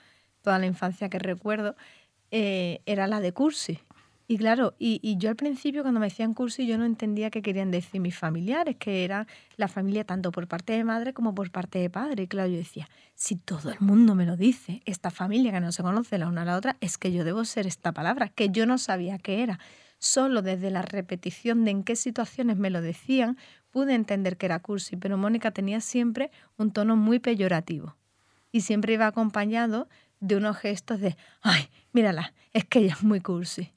toda 0.42 0.58
la 0.58 0.66
infancia 0.66 1.08
que 1.10 1.18
recuerdo, 1.18 1.76
eh, 2.30 2.82
era 2.86 3.06
la 3.08 3.20
de 3.20 3.32
cursi. 3.32 3.80
Y 4.30 4.38
claro, 4.38 4.76
y, 4.78 5.16
yo 5.18 5.28
al 5.28 5.34
principio 5.34 5.82
cuando 5.82 5.98
me 5.98 6.06
decían 6.06 6.34
cursi 6.34 6.64
yo 6.64 6.78
no 6.78 6.84
entendía 6.84 7.30
qué 7.30 7.42
querían 7.42 7.72
decir 7.72 8.00
mis 8.00 8.16
familiares, 8.16 8.76
que 8.76 9.04
era 9.04 9.26
la 9.56 9.66
familia 9.66 10.04
tanto 10.04 10.30
por 10.30 10.46
parte 10.46 10.72
de 10.72 10.84
madre 10.84 11.12
como 11.12 11.34
por 11.34 11.50
parte 11.50 11.80
de 11.80 11.90
padre. 11.90 12.22
Y 12.22 12.28
claro, 12.28 12.48
yo 12.48 12.56
decía, 12.56 12.88
si 13.16 13.34
todo 13.34 13.72
el 13.72 13.80
mundo 13.80 14.14
me 14.14 14.26
lo 14.26 14.36
dice, 14.36 14.82
esta 14.84 15.10
familia 15.10 15.50
que 15.50 15.58
no 15.58 15.72
se 15.72 15.82
conoce 15.82 16.16
la 16.16 16.28
una 16.28 16.42
a 16.42 16.44
la 16.44 16.56
otra, 16.56 16.76
es 16.80 16.96
que 16.96 17.12
yo 17.12 17.24
debo 17.24 17.44
ser 17.44 17.66
esta 17.66 17.90
palabra, 17.90 18.28
que 18.28 18.50
yo 18.50 18.66
no 18.66 18.78
sabía 18.78 19.18
qué 19.18 19.42
era. 19.42 19.58
Solo 19.98 20.42
desde 20.42 20.70
la 20.70 20.82
repetición 20.82 21.64
de 21.64 21.72
en 21.72 21.82
qué 21.82 21.96
situaciones 21.96 22.56
me 22.56 22.70
lo 22.70 22.82
decían, 22.82 23.36
pude 23.72 23.96
entender 23.96 24.36
que 24.36 24.46
era 24.46 24.60
cursi, 24.60 24.94
pero 24.94 25.18
Mónica 25.18 25.50
tenía 25.50 25.80
siempre 25.80 26.30
un 26.56 26.70
tono 26.70 26.94
muy 26.94 27.18
peyorativo. 27.18 27.96
Y 28.52 28.60
siempre 28.60 28.92
iba 28.92 29.08
acompañado 29.08 29.88
de 30.20 30.36
unos 30.36 30.56
gestos 30.56 31.00
de, 31.00 31.16
ay, 31.42 31.68
mírala, 31.92 32.32
es 32.52 32.64
que 32.64 32.78
ella 32.78 32.92
es 32.92 33.02
muy 33.02 33.20
cursi 33.20 33.72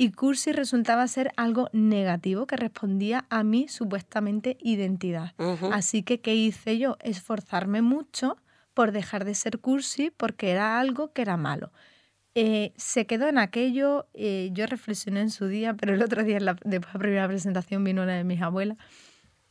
y 0.00 0.12
cursi 0.12 0.52
resultaba 0.52 1.08
ser 1.08 1.32
algo 1.36 1.70
negativo 1.72 2.46
que 2.46 2.56
respondía 2.56 3.24
a 3.30 3.42
mi 3.42 3.66
supuestamente 3.66 4.56
identidad. 4.60 5.32
Así 5.72 6.04
que, 6.04 6.20
¿qué 6.20 6.36
hice 6.36 6.78
yo? 6.78 6.96
Esforzarme 7.00 7.82
mucho 7.82 8.36
por 8.74 8.92
dejar 8.92 9.24
de 9.24 9.34
ser 9.34 9.58
cursi 9.58 10.12
porque 10.16 10.52
era 10.52 10.78
algo 10.78 11.12
que 11.12 11.22
era 11.22 11.36
malo. 11.36 11.72
Eh, 12.36 12.72
se 12.76 13.06
quedó 13.06 13.26
en 13.26 13.38
aquello, 13.38 14.06
eh, 14.14 14.50
yo 14.52 14.66
reflexioné 14.66 15.20
en 15.20 15.30
su 15.30 15.48
día, 15.48 15.74
pero 15.74 15.94
el 15.94 16.02
otro 16.04 16.22
día, 16.22 16.38
la, 16.38 16.56
después 16.64 16.92
de 16.92 16.98
la 16.98 17.02
primera 17.02 17.26
presentación, 17.26 17.82
vino 17.82 18.04
una 18.04 18.14
de 18.14 18.22
mis 18.22 18.40
abuelas 18.40 18.78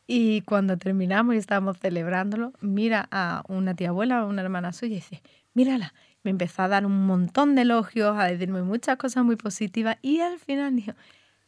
y 0.06 0.40
cuando 0.40 0.78
terminamos 0.78 1.34
y 1.34 1.38
estábamos 1.38 1.76
celebrándolo, 1.78 2.54
mira 2.62 3.06
a 3.10 3.42
una 3.48 3.74
tía 3.74 3.90
abuela, 3.90 4.20
a 4.20 4.24
una 4.24 4.40
hermana 4.40 4.72
suya 4.72 4.92
y 4.92 4.94
dice, 4.94 5.22
mírala, 5.52 5.92
empezó 6.30 6.62
a 6.62 6.68
dar 6.68 6.86
un 6.86 7.06
montón 7.06 7.54
de 7.54 7.62
elogios, 7.62 8.16
a 8.18 8.24
decirme 8.24 8.62
muchas 8.62 8.96
cosas 8.96 9.24
muy 9.24 9.36
positivas 9.36 9.96
y 10.02 10.20
al 10.20 10.38
final 10.38 10.76
dijo, 10.76 10.92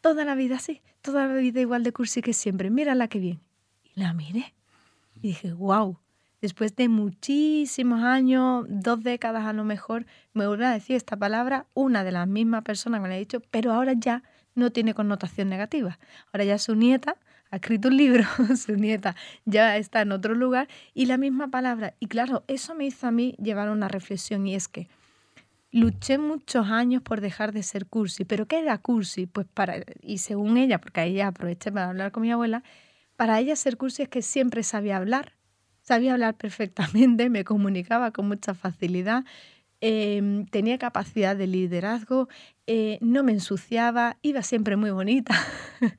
toda 0.01 0.25
la 0.25 0.35
vida 0.35 0.57
así, 0.57 0.83
toda 1.03 1.27
la 1.27 1.35
vida 1.35 1.61
igual 1.61 1.83
de 1.83 1.93
cursi 1.93 2.23
que 2.23 2.33
siempre, 2.33 2.71
mírala 2.71 3.09
qué 3.09 3.19
bien. 3.19 3.41
Y 3.83 4.01
la 4.01 4.13
miré 4.13 4.55
y 5.15 5.29
dije, 5.29 5.53
wow, 5.53 5.99
después 6.41 6.75
de 6.77 6.89
muchísimos 6.89 8.03
años, 8.03 8.67
dos 8.69 9.03
décadas 9.03 9.45
a 9.45 9.53
lo 9.53 9.65
mejor, 9.65 10.07
me 10.33 10.47
vuelve 10.47 10.67
a 10.67 10.73
decir 10.73 10.97
esta 10.97 11.17
palabra 11.17 11.67
una 11.75 12.05
de 12.05 12.13
las 12.13 12.27
mismas 12.27 12.63
personas 12.63 12.99
que 12.99 13.03
me 13.03 13.09
la 13.09 13.15
ha 13.17 13.19
dicho, 13.19 13.41
pero 13.51 13.73
ahora 13.73 13.93
ya 13.95 14.23
no 14.55 14.71
tiene 14.71 14.95
connotación 14.95 15.49
negativa. 15.49 15.99
Ahora 16.33 16.45
ya 16.45 16.59
su 16.59 16.75
nieta 16.75 17.17
ha 17.51 17.57
escrito 17.57 17.89
un 17.89 17.97
libro, 17.97 18.25
su 18.57 18.77
nieta 18.77 19.17
ya 19.45 19.77
está 19.77 20.03
en 20.03 20.13
otro 20.13 20.35
lugar 20.35 20.69
y 20.95 21.07
la 21.07 21.17
misma 21.17 21.49
palabra. 21.49 21.95
Y 21.99 22.07
claro, 22.07 22.45
eso 22.47 22.75
me 22.75 22.87
hizo 22.87 23.07
a 23.07 23.11
mí 23.11 23.35
llevar 23.43 23.71
una 23.71 23.89
reflexión 23.89 24.47
y 24.47 24.55
es 24.55 24.69
que 24.69 24.89
luché 25.73 26.19
muchos 26.19 26.69
años 26.69 27.03
por 27.03 27.21
dejar 27.21 27.53
de 27.53 27.63
ser 27.63 27.87
cursi. 27.87 28.25
¿Pero 28.25 28.47
qué 28.47 28.61
era 28.61 28.79
cursi? 28.79 29.27
Pues 29.27 29.47
para, 29.53 29.77
y 30.03 30.19
según 30.19 30.57
ella, 30.57 30.81
porque 30.81 31.03
ella 31.05 31.29
aproveché 31.29 31.71
para 31.73 31.89
hablar 31.89 32.13
con 32.13 32.23
mi 32.23 32.31
abuela, 32.31 32.63
para 33.17 33.39
ella 33.39 33.57
ser 33.57 33.77
cursi 33.77 34.03
es 34.03 34.09
que 34.09 34.23
siempre 34.23 34.63
sabía 34.63 34.97
hablar, 34.97 35.37
sabía 35.83 36.13
hablar 36.13 36.35
perfectamente, 36.39 37.31
me 37.31 37.45
comunicaba 37.45 38.13
con 38.13 38.29
mucha 38.29 38.55
facilidad, 38.55 39.25
Em, 39.83 40.45
tenía 40.47 40.77
capacidad 40.77 41.35
de 41.35 41.47
liderazgo, 41.47 42.29
eh, 42.67 42.99
no 43.01 43.23
me 43.23 43.33
ensuciaba, 43.33 44.19
iba 44.21 44.43
siempre 44.43 44.77
muy 44.77 44.91
bonita. 44.91 45.35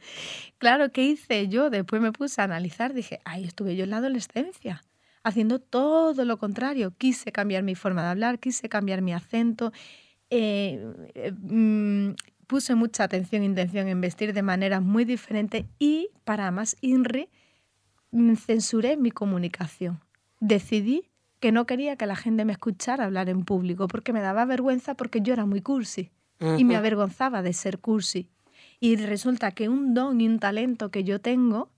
claro, 0.60 0.92
¿qué 0.92 1.04
hice 1.04 1.48
yo? 1.48 1.72
Después 1.72 2.00
me 2.00 2.12
puse 2.12 2.42
a 2.42 2.44
analizar, 2.44 2.94
dije, 2.94 3.20
ahí 3.26 3.44
estuve 3.44 3.76
yo 3.76 3.86
en 3.86 3.90
la 3.90 3.98
adolescencia, 3.98 4.84
haciendo 5.24 5.60
todo 5.60 6.26
lo 6.26 6.38
contrario. 6.38 6.94
Quise 6.96 7.32
cambiar 7.32 7.64
mi 7.64 7.74
forma 7.74 8.04
de 8.04 8.10
hablar, 8.10 8.38
quise 8.38 8.70
cambiar 8.70 9.02
mi 9.02 9.14
acento. 9.14 9.72
Eh, 10.30 10.86
eh, 11.16 11.32
mm, 11.32 12.14
puse 12.46 12.76
mucha 12.76 13.06
atención 13.06 13.42
e 13.42 13.46
intención 13.46 13.88
en 13.88 14.00
vestir 14.00 14.34
de 14.34 14.44
manera 14.44 14.80
muy 14.80 15.06
diferente 15.06 15.66
y, 15.80 16.10
para 16.24 16.52
más 16.52 16.76
INRI, 16.82 17.30
mm, 18.12 18.36
censuré 18.36 18.96
mi 18.96 19.10
comunicación. 19.10 20.02
Decidí 20.40 21.11
que 21.42 21.52
no 21.52 21.66
quería 21.66 21.98
que 21.98 22.06
la 22.06 22.16
gente 22.16 22.46
me 22.46 22.54
escuchara 22.54 23.04
hablar 23.04 23.28
en 23.28 23.44
público 23.44 23.88
porque 23.88 24.14
me 24.14 24.22
daba 24.22 24.46
vergüenza 24.46 24.94
porque 24.94 25.22
yo 25.22 25.34
era 25.34 25.46
muy 25.46 25.62
cursi 25.62 26.12
y 26.58 26.64
me 26.64 26.76
avergonzaba 26.76 27.42
de 27.42 27.52
ser 27.54 27.80
cursi. 27.80 28.30
Y 28.80 28.96
resulta 28.96 29.52
que 29.52 29.68
un 29.68 29.94
don 29.94 30.22
y 30.22 30.28
un 30.28 30.40
talento 30.40 30.90
que 30.90 31.04
yo 31.04 31.20
tengo 31.20 31.70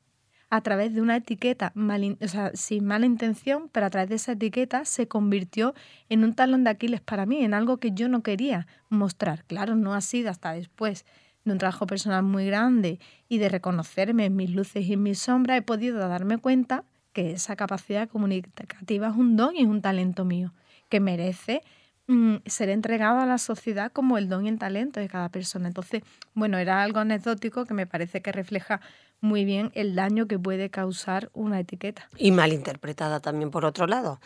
a 0.49 0.61
través 0.61 0.93
de 0.93 1.01
una 1.01 1.15
etiqueta, 1.15 1.73
o 1.75 2.27
sea, 2.27 2.51
sin 2.53 2.85
mala 2.85 3.05
intención, 3.05 3.69
pero 3.71 3.85
a 3.85 3.89
través 3.89 4.09
de 4.09 4.15
esa 4.15 4.33
etiqueta 4.33 4.85
se 4.85 5.07
convirtió 5.07 5.73
en 6.09 6.23
un 6.23 6.35
talón 6.35 6.63
de 6.63 6.69
Aquiles 6.69 7.01
para 7.01 7.25
mí, 7.25 7.43
en 7.43 7.53
algo 7.53 7.77
que 7.77 7.91
yo 7.91 8.07
no 8.07 8.21
quería 8.21 8.67
mostrar. 8.89 9.45
Claro, 9.45 9.75
no 9.75 9.93
ha 9.93 10.01
sido 10.01 10.29
hasta 10.29 10.53
después 10.53 11.05
de 11.45 11.53
un 11.53 11.57
trabajo 11.57 11.87
personal 11.87 12.23
muy 12.23 12.45
grande 12.45 12.99
y 13.27 13.37
de 13.37 13.49
reconocerme 13.49 14.25
en 14.25 14.35
mis 14.35 14.51
luces 14.51 14.85
y 14.85 14.93
en 14.93 15.03
mis 15.03 15.19
sombras, 15.19 15.57
he 15.57 15.61
podido 15.61 15.97
darme 16.07 16.37
cuenta 16.37 16.83
que 17.13 17.31
esa 17.31 17.55
capacidad 17.55 18.09
comunicativa 18.09 19.07
es 19.07 19.15
un 19.15 19.37
don 19.37 19.55
y 19.55 19.61
es 19.61 19.67
un 19.67 19.81
talento 19.81 20.25
mío, 20.25 20.53
que 20.89 20.99
merece 20.99 21.61
mm, 22.07 22.37
ser 22.45 22.69
entregado 22.69 23.19
a 23.19 23.25
la 23.25 23.37
sociedad 23.37 23.91
como 23.91 24.17
el 24.17 24.27
don 24.29 24.45
y 24.45 24.49
el 24.49 24.59
talento 24.59 24.99
de 24.99 25.07
cada 25.07 25.29
persona. 25.29 25.67
Entonces, 25.67 26.03
bueno, 26.33 26.57
era 26.57 26.81
algo 26.81 26.99
anecdótico 26.99 27.65
que 27.65 27.73
me 27.73 27.87
parece 27.87 28.21
que 28.21 28.31
refleja 28.31 28.81
muy 29.21 29.45
bien 29.45 29.71
el 29.73 29.95
daño 29.95 30.27
que 30.27 30.37
puede 30.37 30.69
causar 30.69 31.29
una 31.33 31.59
etiqueta. 31.59 32.09
Y 32.17 32.31
mal 32.31 32.51
interpretada 32.51 33.21
también, 33.21 33.51
por 33.51 33.63
otro 33.63 33.87
lado. 33.87 34.19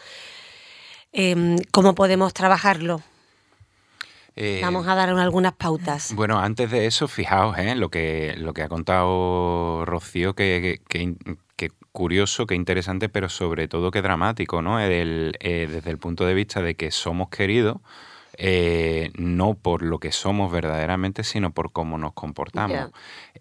Em, 1.12 1.58
¿Cómo 1.72 1.94
podemos 1.94 2.34
trabajarlo? 2.34 3.02
Eh, 4.40 4.60
Vamos 4.62 4.88
a 4.88 4.94
dar 4.94 5.10
algunas 5.10 5.54
pautas. 5.54 6.14
Bueno, 6.14 6.40
antes 6.40 6.70
de 6.70 6.86
eso, 6.86 7.08
fijaos 7.08 7.58
en 7.58 7.70
¿eh? 7.70 7.76
lo, 7.76 7.90
que, 7.90 8.36
lo 8.38 8.54
que 8.54 8.62
ha 8.62 8.70
contado 8.70 9.84
Rocío, 9.84 10.36
que, 10.36 10.80
curioso, 11.92 12.46
qué 12.46 12.54
interesante, 12.54 13.10
pero 13.10 13.30
sobre 13.30 13.68
todo 13.68 13.90
qué 13.90 14.04
dramático, 14.04 14.62
¿no? 14.62 14.80
Eh, 14.80 15.68
desde 15.68 15.90
el 15.90 15.98
punto 15.98 16.28
de 16.28 16.36
vista 16.36 16.62
de 16.62 16.76
que 16.76 16.92
somos 16.92 17.30
queridos, 17.30 17.78
eh, 18.40 19.10
no 19.18 19.56
por 19.56 19.82
lo 19.82 20.00
que 20.00 20.12
somos 20.12 20.52
verdaderamente, 20.52 21.24
sino 21.24 21.52
por 21.52 21.72
cómo 21.72 21.98
nos 21.98 22.14
comportamos. 22.14 22.92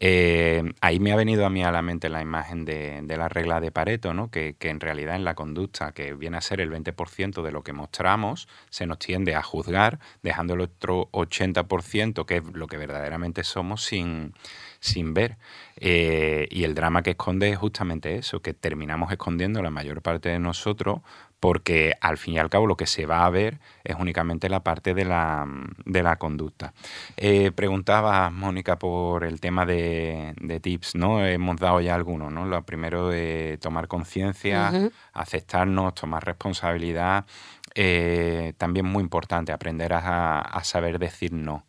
Eh, 0.00 0.72
ahí 0.80 1.00
me 1.00 1.12
ha 1.12 1.16
venido 1.16 1.44
a 1.44 1.50
mí 1.50 1.62
a 1.62 1.70
la 1.70 1.82
mente 1.82 2.09
la 2.09 2.22
imagen 2.22 2.64
de, 2.64 3.04
la 3.06 3.28
regla 3.28 3.61
de 3.61 3.70
Pareto, 3.70 4.14
¿no? 4.14 4.30
que, 4.30 4.56
en 4.59 4.80
realidad 4.80 5.16
en 5.16 5.24
la 5.24 5.35
conducta, 5.35 5.92
que 5.92 6.14
viene 6.14 6.38
a 6.38 6.40
ser 6.40 6.62
el 6.62 6.70
20% 6.70 7.42
de 7.42 7.52
lo 7.52 7.62
que 7.62 7.74
mostramos, 7.74 8.48
se 8.70 8.87
nos 8.87 8.98
tiende 8.98 9.35
a 9.35 9.42
juzgar, 9.42 9.98
dejando 10.22 10.54
el 10.54 10.62
otro 10.62 11.11
80%, 11.12 12.24
que 12.24 12.37
es 12.38 12.44
lo 12.54 12.66
que 12.66 12.78
verdaderamente 12.78 13.44
somos, 13.44 13.85
sin, 13.85 14.32
sin 14.80 15.12
ver. 15.12 15.37
Eh, 15.78 16.48
y 16.50 16.64
el 16.64 16.74
drama 16.74 17.02
que 17.02 17.11
esconde 17.11 17.50
es 17.50 17.59
justamente 17.59 18.16
eso, 18.16 18.40
que 18.40 18.54
terminamos 18.54 19.12
escondiendo 19.12 19.62
la 19.62 19.70
mayor 19.70 20.00
parte 20.00 20.30
de 20.30 20.38
nosotros 20.38 21.00
porque 21.40 21.94
al 22.01 22.16
fin 22.16 22.35
y 22.35 22.38
al 22.38 22.49
cabo 22.49 22.66
lo 22.66 22.77
que 22.77 22.87
se 22.87 23.07
va 23.07 23.27
a 23.27 23.31
ver 23.31 23.59
es 23.85 23.96
únicamente 23.99 24.49
la 24.49 24.61
parte 24.61 24.94
de 24.94 25.05
la, 25.05 25.46
de 25.85 26.03
la 26.03 26.16
conducta. 26.16 26.72
Eh, 27.16 27.53
preguntaba 27.53 28.31
Mónica 28.31 28.79
por 28.79 29.25
el 29.25 29.40
tema 29.40 29.66
de, 29.66 30.35
tips, 30.62 30.94
¿no? 30.94 31.25
Hemos 31.25 31.57
dado 31.59 31.81
ya 31.81 31.94
algunos, 31.94 32.33
¿no? 32.33 32.46
Lo 32.46 32.62
primero 32.62 33.09
de 33.09 33.59
tomar 33.61 33.88
conciencia, 33.88 34.90
aceptarnos, 35.12 35.94
tomar 35.94 36.25
responsabilidad. 36.25 37.27
Eh, 37.75 38.55
también 38.57 38.87
muy 38.87 39.03
importante, 39.03 39.53
aprender 39.53 39.92
a 39.92 40.61
saber 40.64 40.99
decir 40.99 41.33
no. 41.33 41.65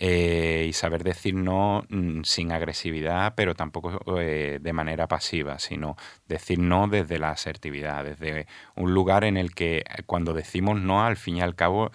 Eh, 0.00 0.66
y 0.68 0.72
saber 0.72 1.04
decir 1.04 1.34
no 1.36 1.84
mm, 1.88 2.22
sin 2.24 2.50
agresividad, 2.50 3.34
pero 3.36 3.54
tampoco 3.54 4.20
eh, 4.20 4.58
de 4.60 4.72
manera 4.72 5.06
pasiva, 5.06 5.60
sino 5.60 5.96
decir 6.26 6.58
no 6.58 6.88
desde 6.88 7.20
la 7.20 7.30
asertividad, 7.30 8.04
desde 8.04 8.48
un 8.74 8.92
lugar 8.92 9.22
en 9.22 9.36
el 9.36 9.54
que 9.54 9.78
eh, 9.78 9.84
cuando 10.04 10.32
decimos 10.32 10.80
no, 10.80 11.04
al 11.04 11.16
fin 11.16 11.36
y 11.36 11.42
al 11.42 11.54
cabo, 11.54 11.92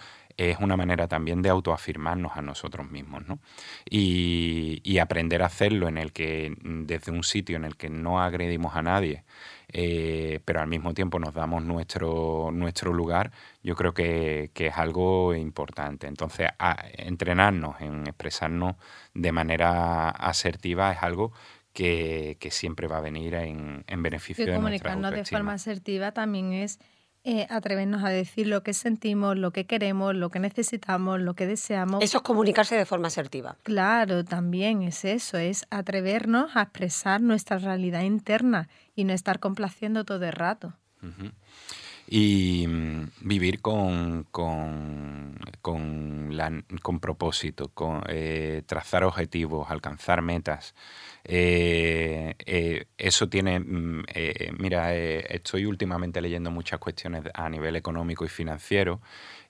es 0.48 0.58
una 0.58 0.74
manera 0.76 1.06
también 1.06 1.42
de 1.42 1.50
autoafirmarnos 1.50 2.32
a 2.34 2.40
nosotros 2.40 2.90
mismos, 2.90 3.26
¿no? 3.28 3.38
Y, 3.88 4.80
y, 4.84 4.98
aprender 4.98 5.42
a 5.42 5.46
hacerlo 5.46 5.86
en 5.86 5.98
el 5.98 6.12
que, 6.12 6.56
desde 6.62 7.12
un 7.12 7.24
sitio 7.24 7.56
en 7.56 7.64
el 7.66 7.76
que 7.76 7.90
no 7.90 8.22
agredimos 8.22 8.74
a 8.74 8.80
nadie, 8.80 9.24
eh, 9.72 10.40
pero 10.46 10.60
al 10.60 10.66
mismo 10.66 10.94
tiempo 10.94 11.18
nos 11.18 11.34
damos 11.34 11.62
nuestro, 11.62 12.50
nuestro 12.52 12.94
lugar, 12.94 13.32
yo 13.62 13.76
creo 13.76 13.92
que, 13.92 14.50
es 14.54 14.78
algo 14.78 15.34
importante. 15.34 16.06
Entonces, 16.06 16.48
entrenarnos 16.94 17.78
en 17.82 18.06
expresarnos 18.06 18.76
de 19.12 19.32
manera 19.32 20.08
asertiva 20.08 20.92
es 20.92 21.02
algo 21.02 21.32
que, 21.74 22.38
siempre 22.50 22.86
va 22.88 22.96
a 22.96 23.02
venir 23.02 23.34
en, 23.34 23.84
en 23.86 24.02
beneficio 24.02 24.46
de 24.46 24.52
nuestra 24.52 24.92
comunicarnos 24.92 25.12
de 25.12 25.24
forma 25.24 25.52
asertiva 25.52 26.12
también 26.12 26.54
es 26.54 26.78
eh, 27.22 27.46
atrevernos 27.50 28.02
a 28.02 28.08
decir 28.08 28.46
lo 28.46 28.62
que 28.62 28.72
sentimos, 28.72 29.36
lo 29.36 29.50
que 29.50 29.66
queremos, 29.66 30.14
lo 30.14 30.30
que 30.30 30.38
necesitamos, 30.38 31.20
lo 31.20 31.34
que 31.34 31.46
deseamos. 31.46 32.02
Eso 32.02 32.18
es 32.18 32.22
comunicarse 32.22 32.76
de 32.76 32.86
forma 32.86 33.08
asertiva. 33.08 33.56
Claro, 33.62 34.24
también 34.24 34.82
es 34.82 35.04
eso, 35.04 35.36
es 35.36 35.66
atrevernos 35.70 36.56
a 36.56 36.62
expresar 36.62 37.20
nuestra 37.20 37.58
realidad 37.58 38.02
interna 38.02 38.68
y 38.94 39.04
no 39.04 39.12
estar 39.12 39.38
complaciendo 39.38 40.04
todo 40.04 40.24
el 40.24 40.32
rato. 40.32 40.74
Y 42.12 42.66
mm, 42.66 43.10
vivir 43.20 43.60
con, 43.60 44.24
con, 44.32 45.38
con, 45.62 46.34
con 46.82 46.98
propósito, 47.00 47.68
con, 47.72 48.02
eh, 48.08 48.62
trazar 48.66 49.04
objetivos, 49.04 49.70
alcanzar 49.70 50.20
metas. 50.20 50.74
Eh, 51.24 52.34
eh, 52.46 52.86
eso 52.98 53.28
tiene, 53.28 53.60
mm, 53.60 54.04
eh, 54.12 54.52
mira, 54.58 54.92
estoy 54.94 55.66
últimamente 55.66 56.20
leyendo 56.20 56.50
muchas 56.50 56.80
cuestiones 56.80 57.22
a 57.32 57.48
nivel 57.48 57.76
económico 57.76 58.24
y 58.24 58.28
financiero 58.28 59.00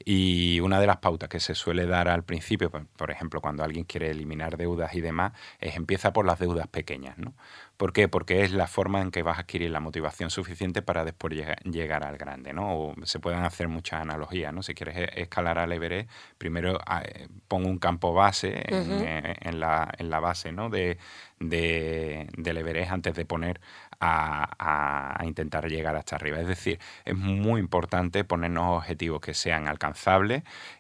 y 0.05 0.61
una 0.61 0.81
de 0.81 0.87
las 0.87 0.99
pautas 0.99 1.29
que 1.29 1.41
se 1.41 1.55
suele 1.55 1.87
dar 1.87 2.09
al 2.09 2.25
principio, 2.25 2.71
por 2.71 3.11
ejemplo, 3.11 3.41
cuando 3.41 3.63
alguien 3.65 3.85
quiere 3.85 4.11
eliminar 4.11 4.57
deudas 4.57 4.95
y 4.95 5.01
demás, 5.01 5.33
es 5.59 5.77
empieza 5.77 6.13
por 6.13 6.27
las 6.27 6.39
deudas 6.39 6.67
pequeñas, 6.69 7.19
¿no? 7.19 7.35
¿Por 7.77 7.93
qué? 7.93 8.09
Porque 8.09 8.43
es 8.43 8.53
la 8.53 8.67
forma 8.67 9.01
en 9.01 9.11
que 9.11 9.23
vas 9.23 9.39
a 9.39 9.43
adquirir 9.43 9.71
la 9.71 9.81
motivación 9.81 10.31
suficiente 10.31 10.83
para 10.83 11.05
después 11.05 11.35
llegar 11.65 12.05
al 12.05 12.19
grande, 12.19 12.53
¿no? 12.53 12.75
O 12.75 12.95
se 13.05 13.21
pueden 13.21 13.41
hacer 13.41 13.69
muchas 13.69 14.03
analogías, 14.03 14.53
¿no? 14.53 14.63
Si 14.63 14.75
quieres 14.75 14.97
e, 14.97 15.23
escalar 15.23 15.59
al 15.59 15.73
Everest, 15.73 16.11
primero 16.37 16.79
ah, 16.87 17.03
pongo 17.49 17.69
un 17.69 17.79
campo 17.79 18.13
base 18.13 18.65
en, 18.69 19.61
la, 19.61 19.93
en 19.97 20.11
la 20.11 20.21
base, 20.21 20.53
¿no? 20.53 20.69
De, 20.69 20.99
de, 21.39 22.29
del 22.37 22.59
Everest 22.59 22.93
antes 22.93 23.15
de 23.15 23.25
poner 23.25 23.61
a, 24.01 25.23
intentar 25.25 25.69
llegar 25.69 25.97
hasta 25.97 26.17
arriba. 26.17 26.41
Es 26.41 26.49
decir, 26.49 26.79
es 27.05 27.17
muy 27.17 27.61
importante 27.61 28.25
ponernos 28.25 28.79
objetivos 28.79 29.21
que 29.21 29.35
sean 29.35 29.69
alcanzables 29.69 29.90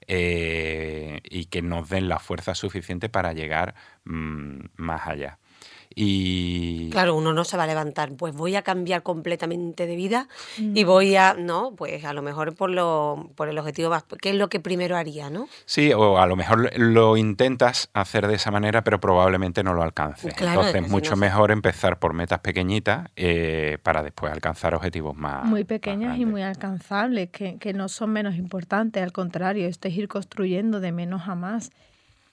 eh, 0.07 1.20
y 1.25 1.46
que 1.46 1.62
nos 1.62 1.88
den 1.88 2.09
la 2.09 2.18
fuerza 2.18 2.55
suficiente 2.55 3.09
para 3.09 3.33
llegar 3.33 3.75
mm, 4.05 4.61
más 4.77 5.07
allá. 5.07 5.39
Y... 5.94 6.88
Claro, 6.90 7.16
uno 7.16 7.33
no 7.33 7.44
se 7.44 7.57
va 7.57 7.64
a 7.64 7.66
levantar, 7.66 8.12
pues 8.12 8.35
voy 8.35 8.55
a 8.55 8.62
cambiar 8.62 9.03
completamente 9.03 9.87
de 9.87 9.96
vida 9.96 10.29
y 10.59 10.85
voy 10.85 11.16
a, 11.16 11.35
no, 11.35 11.74
pues 11.76 12.05
a 12.05 12.12
lo 12.12 12.22
mejor 12.22 12.55
por, 12.55 12.70
lo, 12.70 13.31
por 13.35 13.48
el 13.48 13.59
objetivo 13.59 13.90
más, 13.90 14.05
¿qué 14.20 14.31
es 14.31 14.37
lo 14.37 14.48
que 14.48 14.61
primero 14.61 14.96
haría, 14.96 15.31
no? 15.31 15.48
Sí, 15.64 15.92
o 15.92 16.18
a 16.18 16.26
lo 16.26 16.37
mejor 16.37 16.70
lo 16.79 17.16
intentas 17.16 17.90
hacer 17.92 18.29
de 18.29 18.37
esa 18.37 18.50
manera, 18.50 18.85
pero 18.85 19.00
probablemente 19.00 19.64
no 19.64 19.74
lo 19.74 19.83
alcances. 19.83 20.33
Entonces, 20.38 20.88
mucho 20.88 21.16
mejor 21.16 21.50
empezar 21.50 21.98
por 21.98 22.12
metas 22.12 22.38
pequeñitas 22.38 23.09
eh, 23.16 23.79
para 23.83 24.03
después 24.03 24.33
alcanzar 24.33 24.74
objetivos 24.74 25.16
más... 25.16 25.44
Muy 25.44 25.64
pequeñas 25.64 26.18
y 26.18 26.24
muy 26.24 26.42
alcanzables, 26.42 27.31
que, 27.31 27.59
que 27.59 27.72
no 27.72 27.88
son 27.88 28.11
menos 28.11 28.37
importantes, 28.37 29.03
al 29.03 29.12
contrario, 29.12 29.66
esto 29.66 29.88
es 29.88 29.96
ir 29.96 30.07
construyendo 30.07 30.79
de 30.79 30.92
menos 30.92 31.22
a 31.26 31.35
más. 31.35 31.70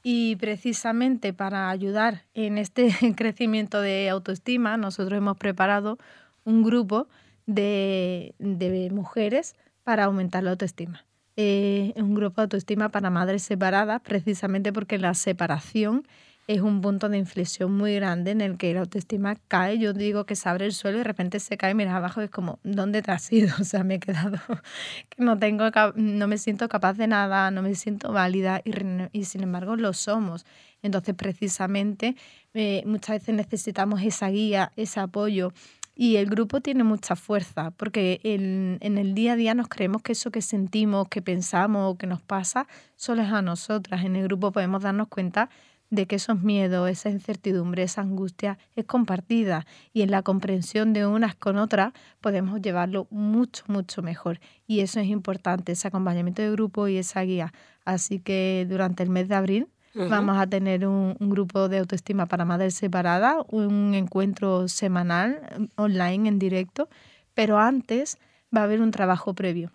Y 0.10 0.38
precisamente 0.38 1.34
para 1.34 1.70
ayudar 1.70 2.24
en 2.34 2.58
este 2.58 2.88
crecimiento 3.18 3.82
de 3.82 4.10
autoestima, 4.10 4.78
nosotros 4.78 5.18
hemos 5.18 5.36
preparado 5.36 5.98
un 6.46 6.64
grupo 6.64 7.10
de, 7.46 8.34
mujeres 8.94 9.58
para 9.84 10.06
aumentar 10.06 10.44
la 10.44 10.52
autoestima. 10.52 11.06
Eh, 11.36 11.92
un 11.98 12.16
grupo 12.16 12.40
de 12.40 12.44
autoestima 12.44 12.88
para 12.88 13.10
madres 13.10 13.44
separadas, 13.44 14.00
precisamente 14.00 14.72
porque 14.72 14.98
la 14.98 15.14
separación 15.14 16.08
es 16.48 16.62
un 16.62 16.80
punto 16.80 17.10
de 17.10 17.18
inflexión 17.18 17.74
muy 17.74 17.96
grande 17.96 18.32
en 18.32 18.40
el 18.40 18.58
que 18.58 18.74
la 18.74 18.80
autoestima 18.80 19.36
cae. 19.50 19.78
Yo 19.80 19.92
digo 19.92 20.26
que 20.26 20.38
se 20.38 20.48
abre 20.48 20.66
el 20.66 20.72
suelo 20.72 20.98
y 20.98 21.00
de 21.00 21.04
repente 21.04 21.42
se 21.42 21.58
cae, 21.58 21.74
miras 21.74 21.96
abajo 21.96 22.22
y 22.22 22.26
es 22.26 22.30
como, 22.30 22.60
¿dónde 22.64 23.02
te 23.02 23.12
has 23.12 23.32
ido? 23.32 23.54
O 23.60 23.64
sea, 23.66 23.84
me 23.84 23.96
he 23.96 24.00
quedado, 24.00 24.38
que 25.10 25.24
no, 25.24 25.38
tengo, 25.38 25.66
no 25.96 26.28
me 26.28 26.38
siento 26.38 26.70
capaz 26.70 26.94
de 26.94 27.08
nada, 27.08 27.52
no 27.52 27.62
me 27.62 27.76
siento 27.76 28.14
válida 28.14 28.62
y, 28.64 28.72
y 29.12 29.26
sin 29.26 29.44
embargo 29.44 29.76
lo 29.76 29.92
somos. 29.92 30.46
Entonces, 30.82 31.16
precisamente, 31.16 32.16
eh, 32.54 32.82
muchas 32.86 33.20
veces 33.20 33.36
necesitamos 33.36 34.02
esa 34.02 34.30
guía, 34.30 34.72
ese 34.78 35.02
apoyo. 35.02 35.52
Y 35.96 36.18
el 36.18 36.28
grupo 36.28 36.62
tiene 36.62 36.84
mucha 36.84 37.16
fuerza, 37.16 37.72
porque 37.72 38.22
en, 38.24 38.78
en, 38.82 39.00
el 39.00 39.16
día 39.16 39.34
a 39.34 39.36
día 39.36 39.56
nos 39.56 39.68
creemos 39.68 40.04
que 40.04 40.12
eso 40.12 40.30
que 40.30 40.44
sentimos, 40.44 41.10
que 41.10 41.24
pensamos 41.24 41.92
o 41.92 41.98
que 41.98 42.06
nos 42.06 42.22
pasa, 42.22 42.68
solo 42.96 43.24
es 43.24 43.32
a 43.32 43.42
nosotras. 43.42 44.06
En 44.06 44.16
el 44.16 44.24
grupo 44.24 44.52
podemos 44.52 44.84
darnos 44.84 45.08
cuenta 45.08 45.50
de 45.90 46.06
que 46.06 46.18
esos 46.18 46.42
miedos, 46.42 46.90
esa 46.90 47.10
incertidumbre, 47.10 47.84
esa 47.84 48.02
angustia 48.02 48.58
es 48.76 48.86
compartida 48.86 49.66
y 49.94 50.02
en 50.02 50.12
la 50.12 50.22
comprensión 50.22 50.94
de 50.94 51.06
unas 51.06 51.36
con 51.36 51.58
otras 51.58 51.94
podemos 52.22 52.62
llevarlo 52.62 53.08
mucho, 53.10 53.64
mucho 53.68 54.02
mejor. 54.02 54.40
Y 54.66 54.82
eso 54.82 55.00
es 55.00 55.08
importante, 55.08 55.72
ese 55.72 55.88
acompañamiento 55.88 56.42
de 56.42 56.52
grupo 56.52 56.88
y 56.88 56.98
esa 56.98 57.22
guía. 57.22 57.54
Así 57.86 58.20
que 58.20 58.66
durante 58.70 59.04
el 59.04 59.10
mes 59.10 59.30
de 59.30 59.36
abril 59.36 59.68
vamos 59.94 60.38
a 60.38 60.46
tener 60.46 60.86
un, 60.86 61.16
un, 61.20 61.30
grupo 61.30 61.70
de 61.70 61.80
autoestima 61.80 62.28
para 62.28 62.46
madres 62.46 62.76
separadas, 62.76 63.38
un 63.50 63.96
encuentro 63.96 64.68
semanal 64.68 65.70
online 65.76 66.30
en 66.30 66.38
directo, 66.38 66.88
pero 67.34 67.58
antes 67.58 68.20
va 68.56 68.62
a 68.62 68.64
haber 68.66 68.82
un 68.82 68.92
trabajo 68.92 69.34
previo. 69.34 69.72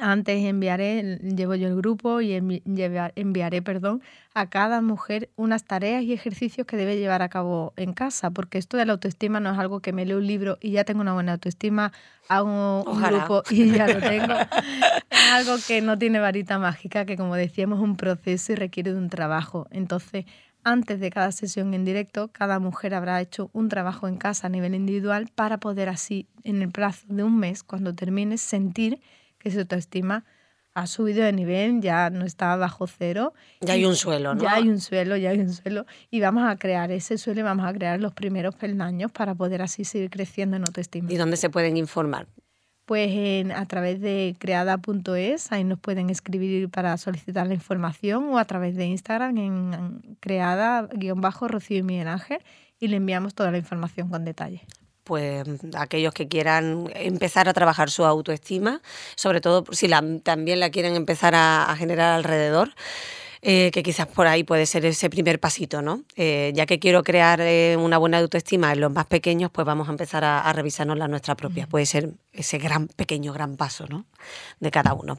Antes 0.00 0.44
enviaré, 0.44 1.18
llevo 1.22 1.54
yo 1.54 1.68
el 1.68 1.76
grupo 1.76 2.20
y 2.20 2.34
enviaré, 2.34 3.62
perdón, 3.62 4.02
a 4.34 4.48
cada 4.48 4.80
mujer 4.80 5.30
unas 5.36 5.64
tareas 5.64 6.02
y 6.02 6.12
ejercicios 6.12 6.66
que 6.66 6.76
debe 6.76 6.98
llevar 6.98 7.22
a 7.22 7.28
cabo 7.28 7.72
en 7.76 7.92
casa, 7.92 8.30
porque 8.30 8.58
esto 8.58 8.76
de 8.76 8.86
la 8.86 8.92
autoestima 8.92 9.40
no 9.40 9.52
es 9.52 9.58
algo 9.58 9.80
que 9.80 9.92
me 9.92 10.06
leo 10.06 10.18
un 10.18 10.26
libro 10.26 10.58
y 10.60 10.72
ya 10.72 10.84
tengo 10.84 11.00
una 11.00 11.14
buena 11.14 11.32
autoestima, 11.32 11.92
hago 12.28 12.84
un 12.84 13.02
grupo 13.02 13.42
y 13.50 13.72
ya 13.72 13.88
lo 13.88 14.00
tengo. 14.00 14.34
es 15.10 15.30
algo 15.32 15.56
que 15.66 15.80
no 15.80 15.98
tiene 15.98 16.20
varita 16.20 16.58
mágica, 16.58 17.04
que 17.04 17.16
como 17.16 17.34
decíamos 17.34 17.78
es 17.78 17.84
un 17.84 17.96
proceso 17.96 18.52
y 18.52 18.56
requiere 18.56 18.92
de 18.92 18.98
un 18.98 19.10
trabajo. 19.10 19.66
Entonces, 19.70 20.26
antes 20.62 21.00
de 21.00 21.10
cada 21.10 21.32
sesión 21.32 21.72
en 21.72 21.84
directo, 21.84 22.28
cada 22.32 22.58
mujer 22.58 22.94
habrá 22.94 23.20
hecho 23.20 23.50
un 23.52 23.68
trabajo 23.68 24.08
en 24.08 24.16
casa 24.16 24.46
a 24.46 24.50
nivel 24.50 24.74
individual 24.74 25.28
para 25.34 25.58
poder 25.58 25.88
así, 25.88 26.26
en 26.44 26.60
el 26.60 26.70
plazo 26.70 27.06
de 27.08 27.24
un 27.24 27.38
mes, 27.38 27.62
cuando 27.62 27.94
termine, 27.94 28.36
sentir 28.36 29.00
que 29.40 29.50
su 29.50 29.58
autoestima 29.58 30.24
ha 30.74 30.86
subido 30.86 31.24
de 31.24 31.32
nivel, 31.32 31.80
ya 31.80 32.10
no 32.10 32.24
está 32.24 32.54
bajo 32.56 32.86
cero. 32.86 33.34
Ya 33.60 33.74
hay 33.74 33.84
un 33.84 33.96
suelo, 33.96 34.34
¿no? 34.34 34.42
Ya 34.42 34.54
hay 34.54 34.68
un 34.68 34.80
suelo, 34.80 35.16
ya 35.16 35.30
hay 35.30 35.40
un 35.40 35.52
suelo. 35.52 35.84
Y 36.10 36.20
vamos 36.20 36.48
a 36.48 36.56
crear 36.56 36.92
ese 36.92 37.18
suelo 37.18 37.40
y 37.40 37.42
vamos 37.42 37.66
a 37.66 37.72
crear 37.72 38.00
los 38.00 38.12
primeros 38.12 38.54
peldaños 38.54 39.10
para 39.10 39.34
poder 39.34 39.62
así 39.62 39.84
seguir 39.84 40.10
creciendo 40.10 40.56
en 40.56 40.62
autoestima. 40.62 41.12
¿Y 41.12 41.16
dónde 41.16 41.36
se 41.36 41.50
pueden 41.50 41.76
informar? 41.76 42.28
Pues 42.84 43.10
en, 43.12 43.52
a 43.52 43.66
través 43.66 44.00
de 44.00 44.36
creada.es, 44.38 45.52
ahí 45.52 45.64
nos 45.64 45.78
pueden 45.78 46.10
escribir 46.10 46.68
para 46.70 46.96
solicitar 46.96 47.46
la 47.46 47.54
información 47.54 48.24
o 48.30 48.38
a 48.38 48.44
través 48.44 48.74
de 48.76 48.86
Instagram 48.86 49.36
en 49.38 50.16
creada-rocío 50.20 51.78
y 51.78 51.82
Miguel 51.82 52.08
Ángel 52.08 52.40
y 52.80 52.88
le 52.88 52.96
enviamos 52.96 53.34
toda 53.34 53.50
la 53.50 53.58
información 53.58 54.08
con 54.08 54.24
detalle 54.24 54.62
pues 55.10 55.44
aquellos 55.76 56.14
que 56.14 56.28
quieran 56.28 56.88
empezar 56.94 57.48
a 57.48 57.52
trabajar 57.52 57.90
su 57.90 58.04
autoestima, 58.04 58.80
sobre 59.16 59.40
todo 59.40 59.64
si 59.72 59.88
la, 59.88 60.04
también 60.22 60.60
la 60.60 60.70
quieren 60.70 60.94
empezar 60.94 61.34
a 61.34 61.74
generar 61.76 62.12
alrededor. 62.12 62.70
Eh, 63.42 63.70
que 63.72 63.82
quizás 63.82 64.06
por 64.06 64.26
ahí 64.26 64.44
puede 64.44 64.66
ser 64.66 64.84
ese 64.84 65.08
primer 65.08 65.40
pasito, 65.40 65.80
¿no? 65.80 66.02
Eh, 66.14 66.52
ya 66.54 66.66
que 66.66 66.78
quiero 66.78 67.02
crear 67.02 67.40
eh, 67.40 67.74
una 67.78 67.96
buena 67.96 68.18
autoestima 68.18 68.70
en 68.70 68.80
los 68.80 68.92
más 68.92 69.06
pequeños, 69.06 69.50
pues 69.50 69.64
vamos 69.64 69.88
a 69.88 69.92
empezar 69.92 70.24
a, 70.24 70.52
revisarnos 70.52 70.98
la 70.98 71.08
nuestra 71.08 71.34
propia. 71.36 71.66
Puede 71.66 71.86
ser 71.86 72.10
ese 72.32 72.58
gran, 72.58 72.88
pequeño, 72.88 73.32
gran 73.32 73.56
paso, 73.56 73.86
¿no? 73.88 74.04
De 74.60 74.70
cada 74.70 74.94
uno. 74.94 75.18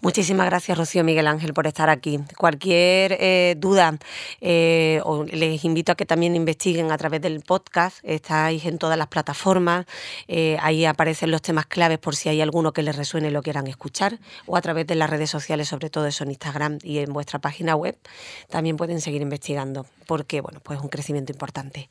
Muchísimas 0.00 0.46
gracias, 0.46 0.78
Rocío 0.78 1.02
Miguel 1.04 1.26
Ángel, 1.26 1.54
por 1.54 1.66
estar 1.66 1.90
aquí. 1.90 2.20
Cualquier 2.36 3.58
duda, 3.58 3.98
les 4.40 5.64
invito 5.64 5.92
a 5.92 5.94
que 5.94 6.06
también 6.06 6.36
investiguen 6.36 6.92
a 6.92 6.98
través 6.98 7.20
del 7.20 7.40
podcast. 7.40 7.98
Estáis 8.02 8.64
en 8.64 8.78
todas 8.78 8.96
las 8.96 9.08
plataformas. 9.08 9.86
ahí 10.60 10.84
aparecen 10.84 11.30
los 11.30 11.42
temas 11.42 11.66
claves 11.66 11.98
por 11.98 12.14
si 12.16 12.28
hay 12.28 12.40
alguno 12.40 12.72
que 12.72 12.82
les 12.82 12.96
resuene 12.96 13.28
y 13.28 13.30
lo 13.30 13.42
quieran 13.42 13.66
escuchar. 13.66 14.18
O 14.46 14.56
a 14.56 14.60
través 14.60 14.86
de 14.86 14.94
las 14.94 15.10
redes 15.10 15.30
sociales, 15.30 15.68
sobre 15.68 15.90
todo 15.90 16.06
eso 16.06 16.24
en 16.24 16.30
Instagram 16.30 16.78
y 16.82 16.98
en 16.98 17.12
vuestra 17.12 17.38
página 17.38 17.74
web, 17.74 17.96
también 18.48 18.76
pueden 18.76 19.00
seguir 19.00 19.22
investigando, 19.22 19.86
porque 20.06 20.40
bueno, 20.40 20.60
pues 20.60 20.78
es 20.78 20.82
un 20.82 20.90
crecimiento 20.90 21.32
importante. 21.32 21.88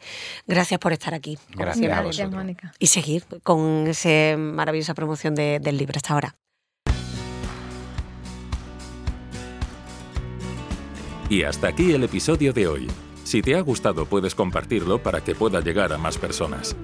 Gracias 0.48 0.80
por 0.80 0.94
estar 0.94 1.14
aquí. 1.14 1.38
Gracias, 1.50 2.32
Mónica. 2.32 2.74
Y 2.80 2.88
seguir 2.88 3.26
con 3.44 3.88
esa 3.88 4.36
maravillosa 4.62 4.94
promoción 4.94 5.34
del 5.36 5.78
libro 5.78 5.98
hasta 5.98 6.14
ahora. 6.14 6.36
Y 11.30 11.44
hasta 11.44 11.70
aquí 11.70 11.94
el 11.94 12.04
episodio 12.04 12.54
de 12.54 12.68
hoy. 12.68 12.88
Si 13.24 13.42
te 13.42 13.56
ha 13.56 13.62
gustado 13.62 14.06
puedes 14.06 14.36
compartirlo 14.36 15.02
para 15.02 15.22
que 15.22 15.34
pueda 15.34 15.62
llegar 15.62 15.94
a 15.94 15.98
más 15.98 16.18
personas. 16.18 16.76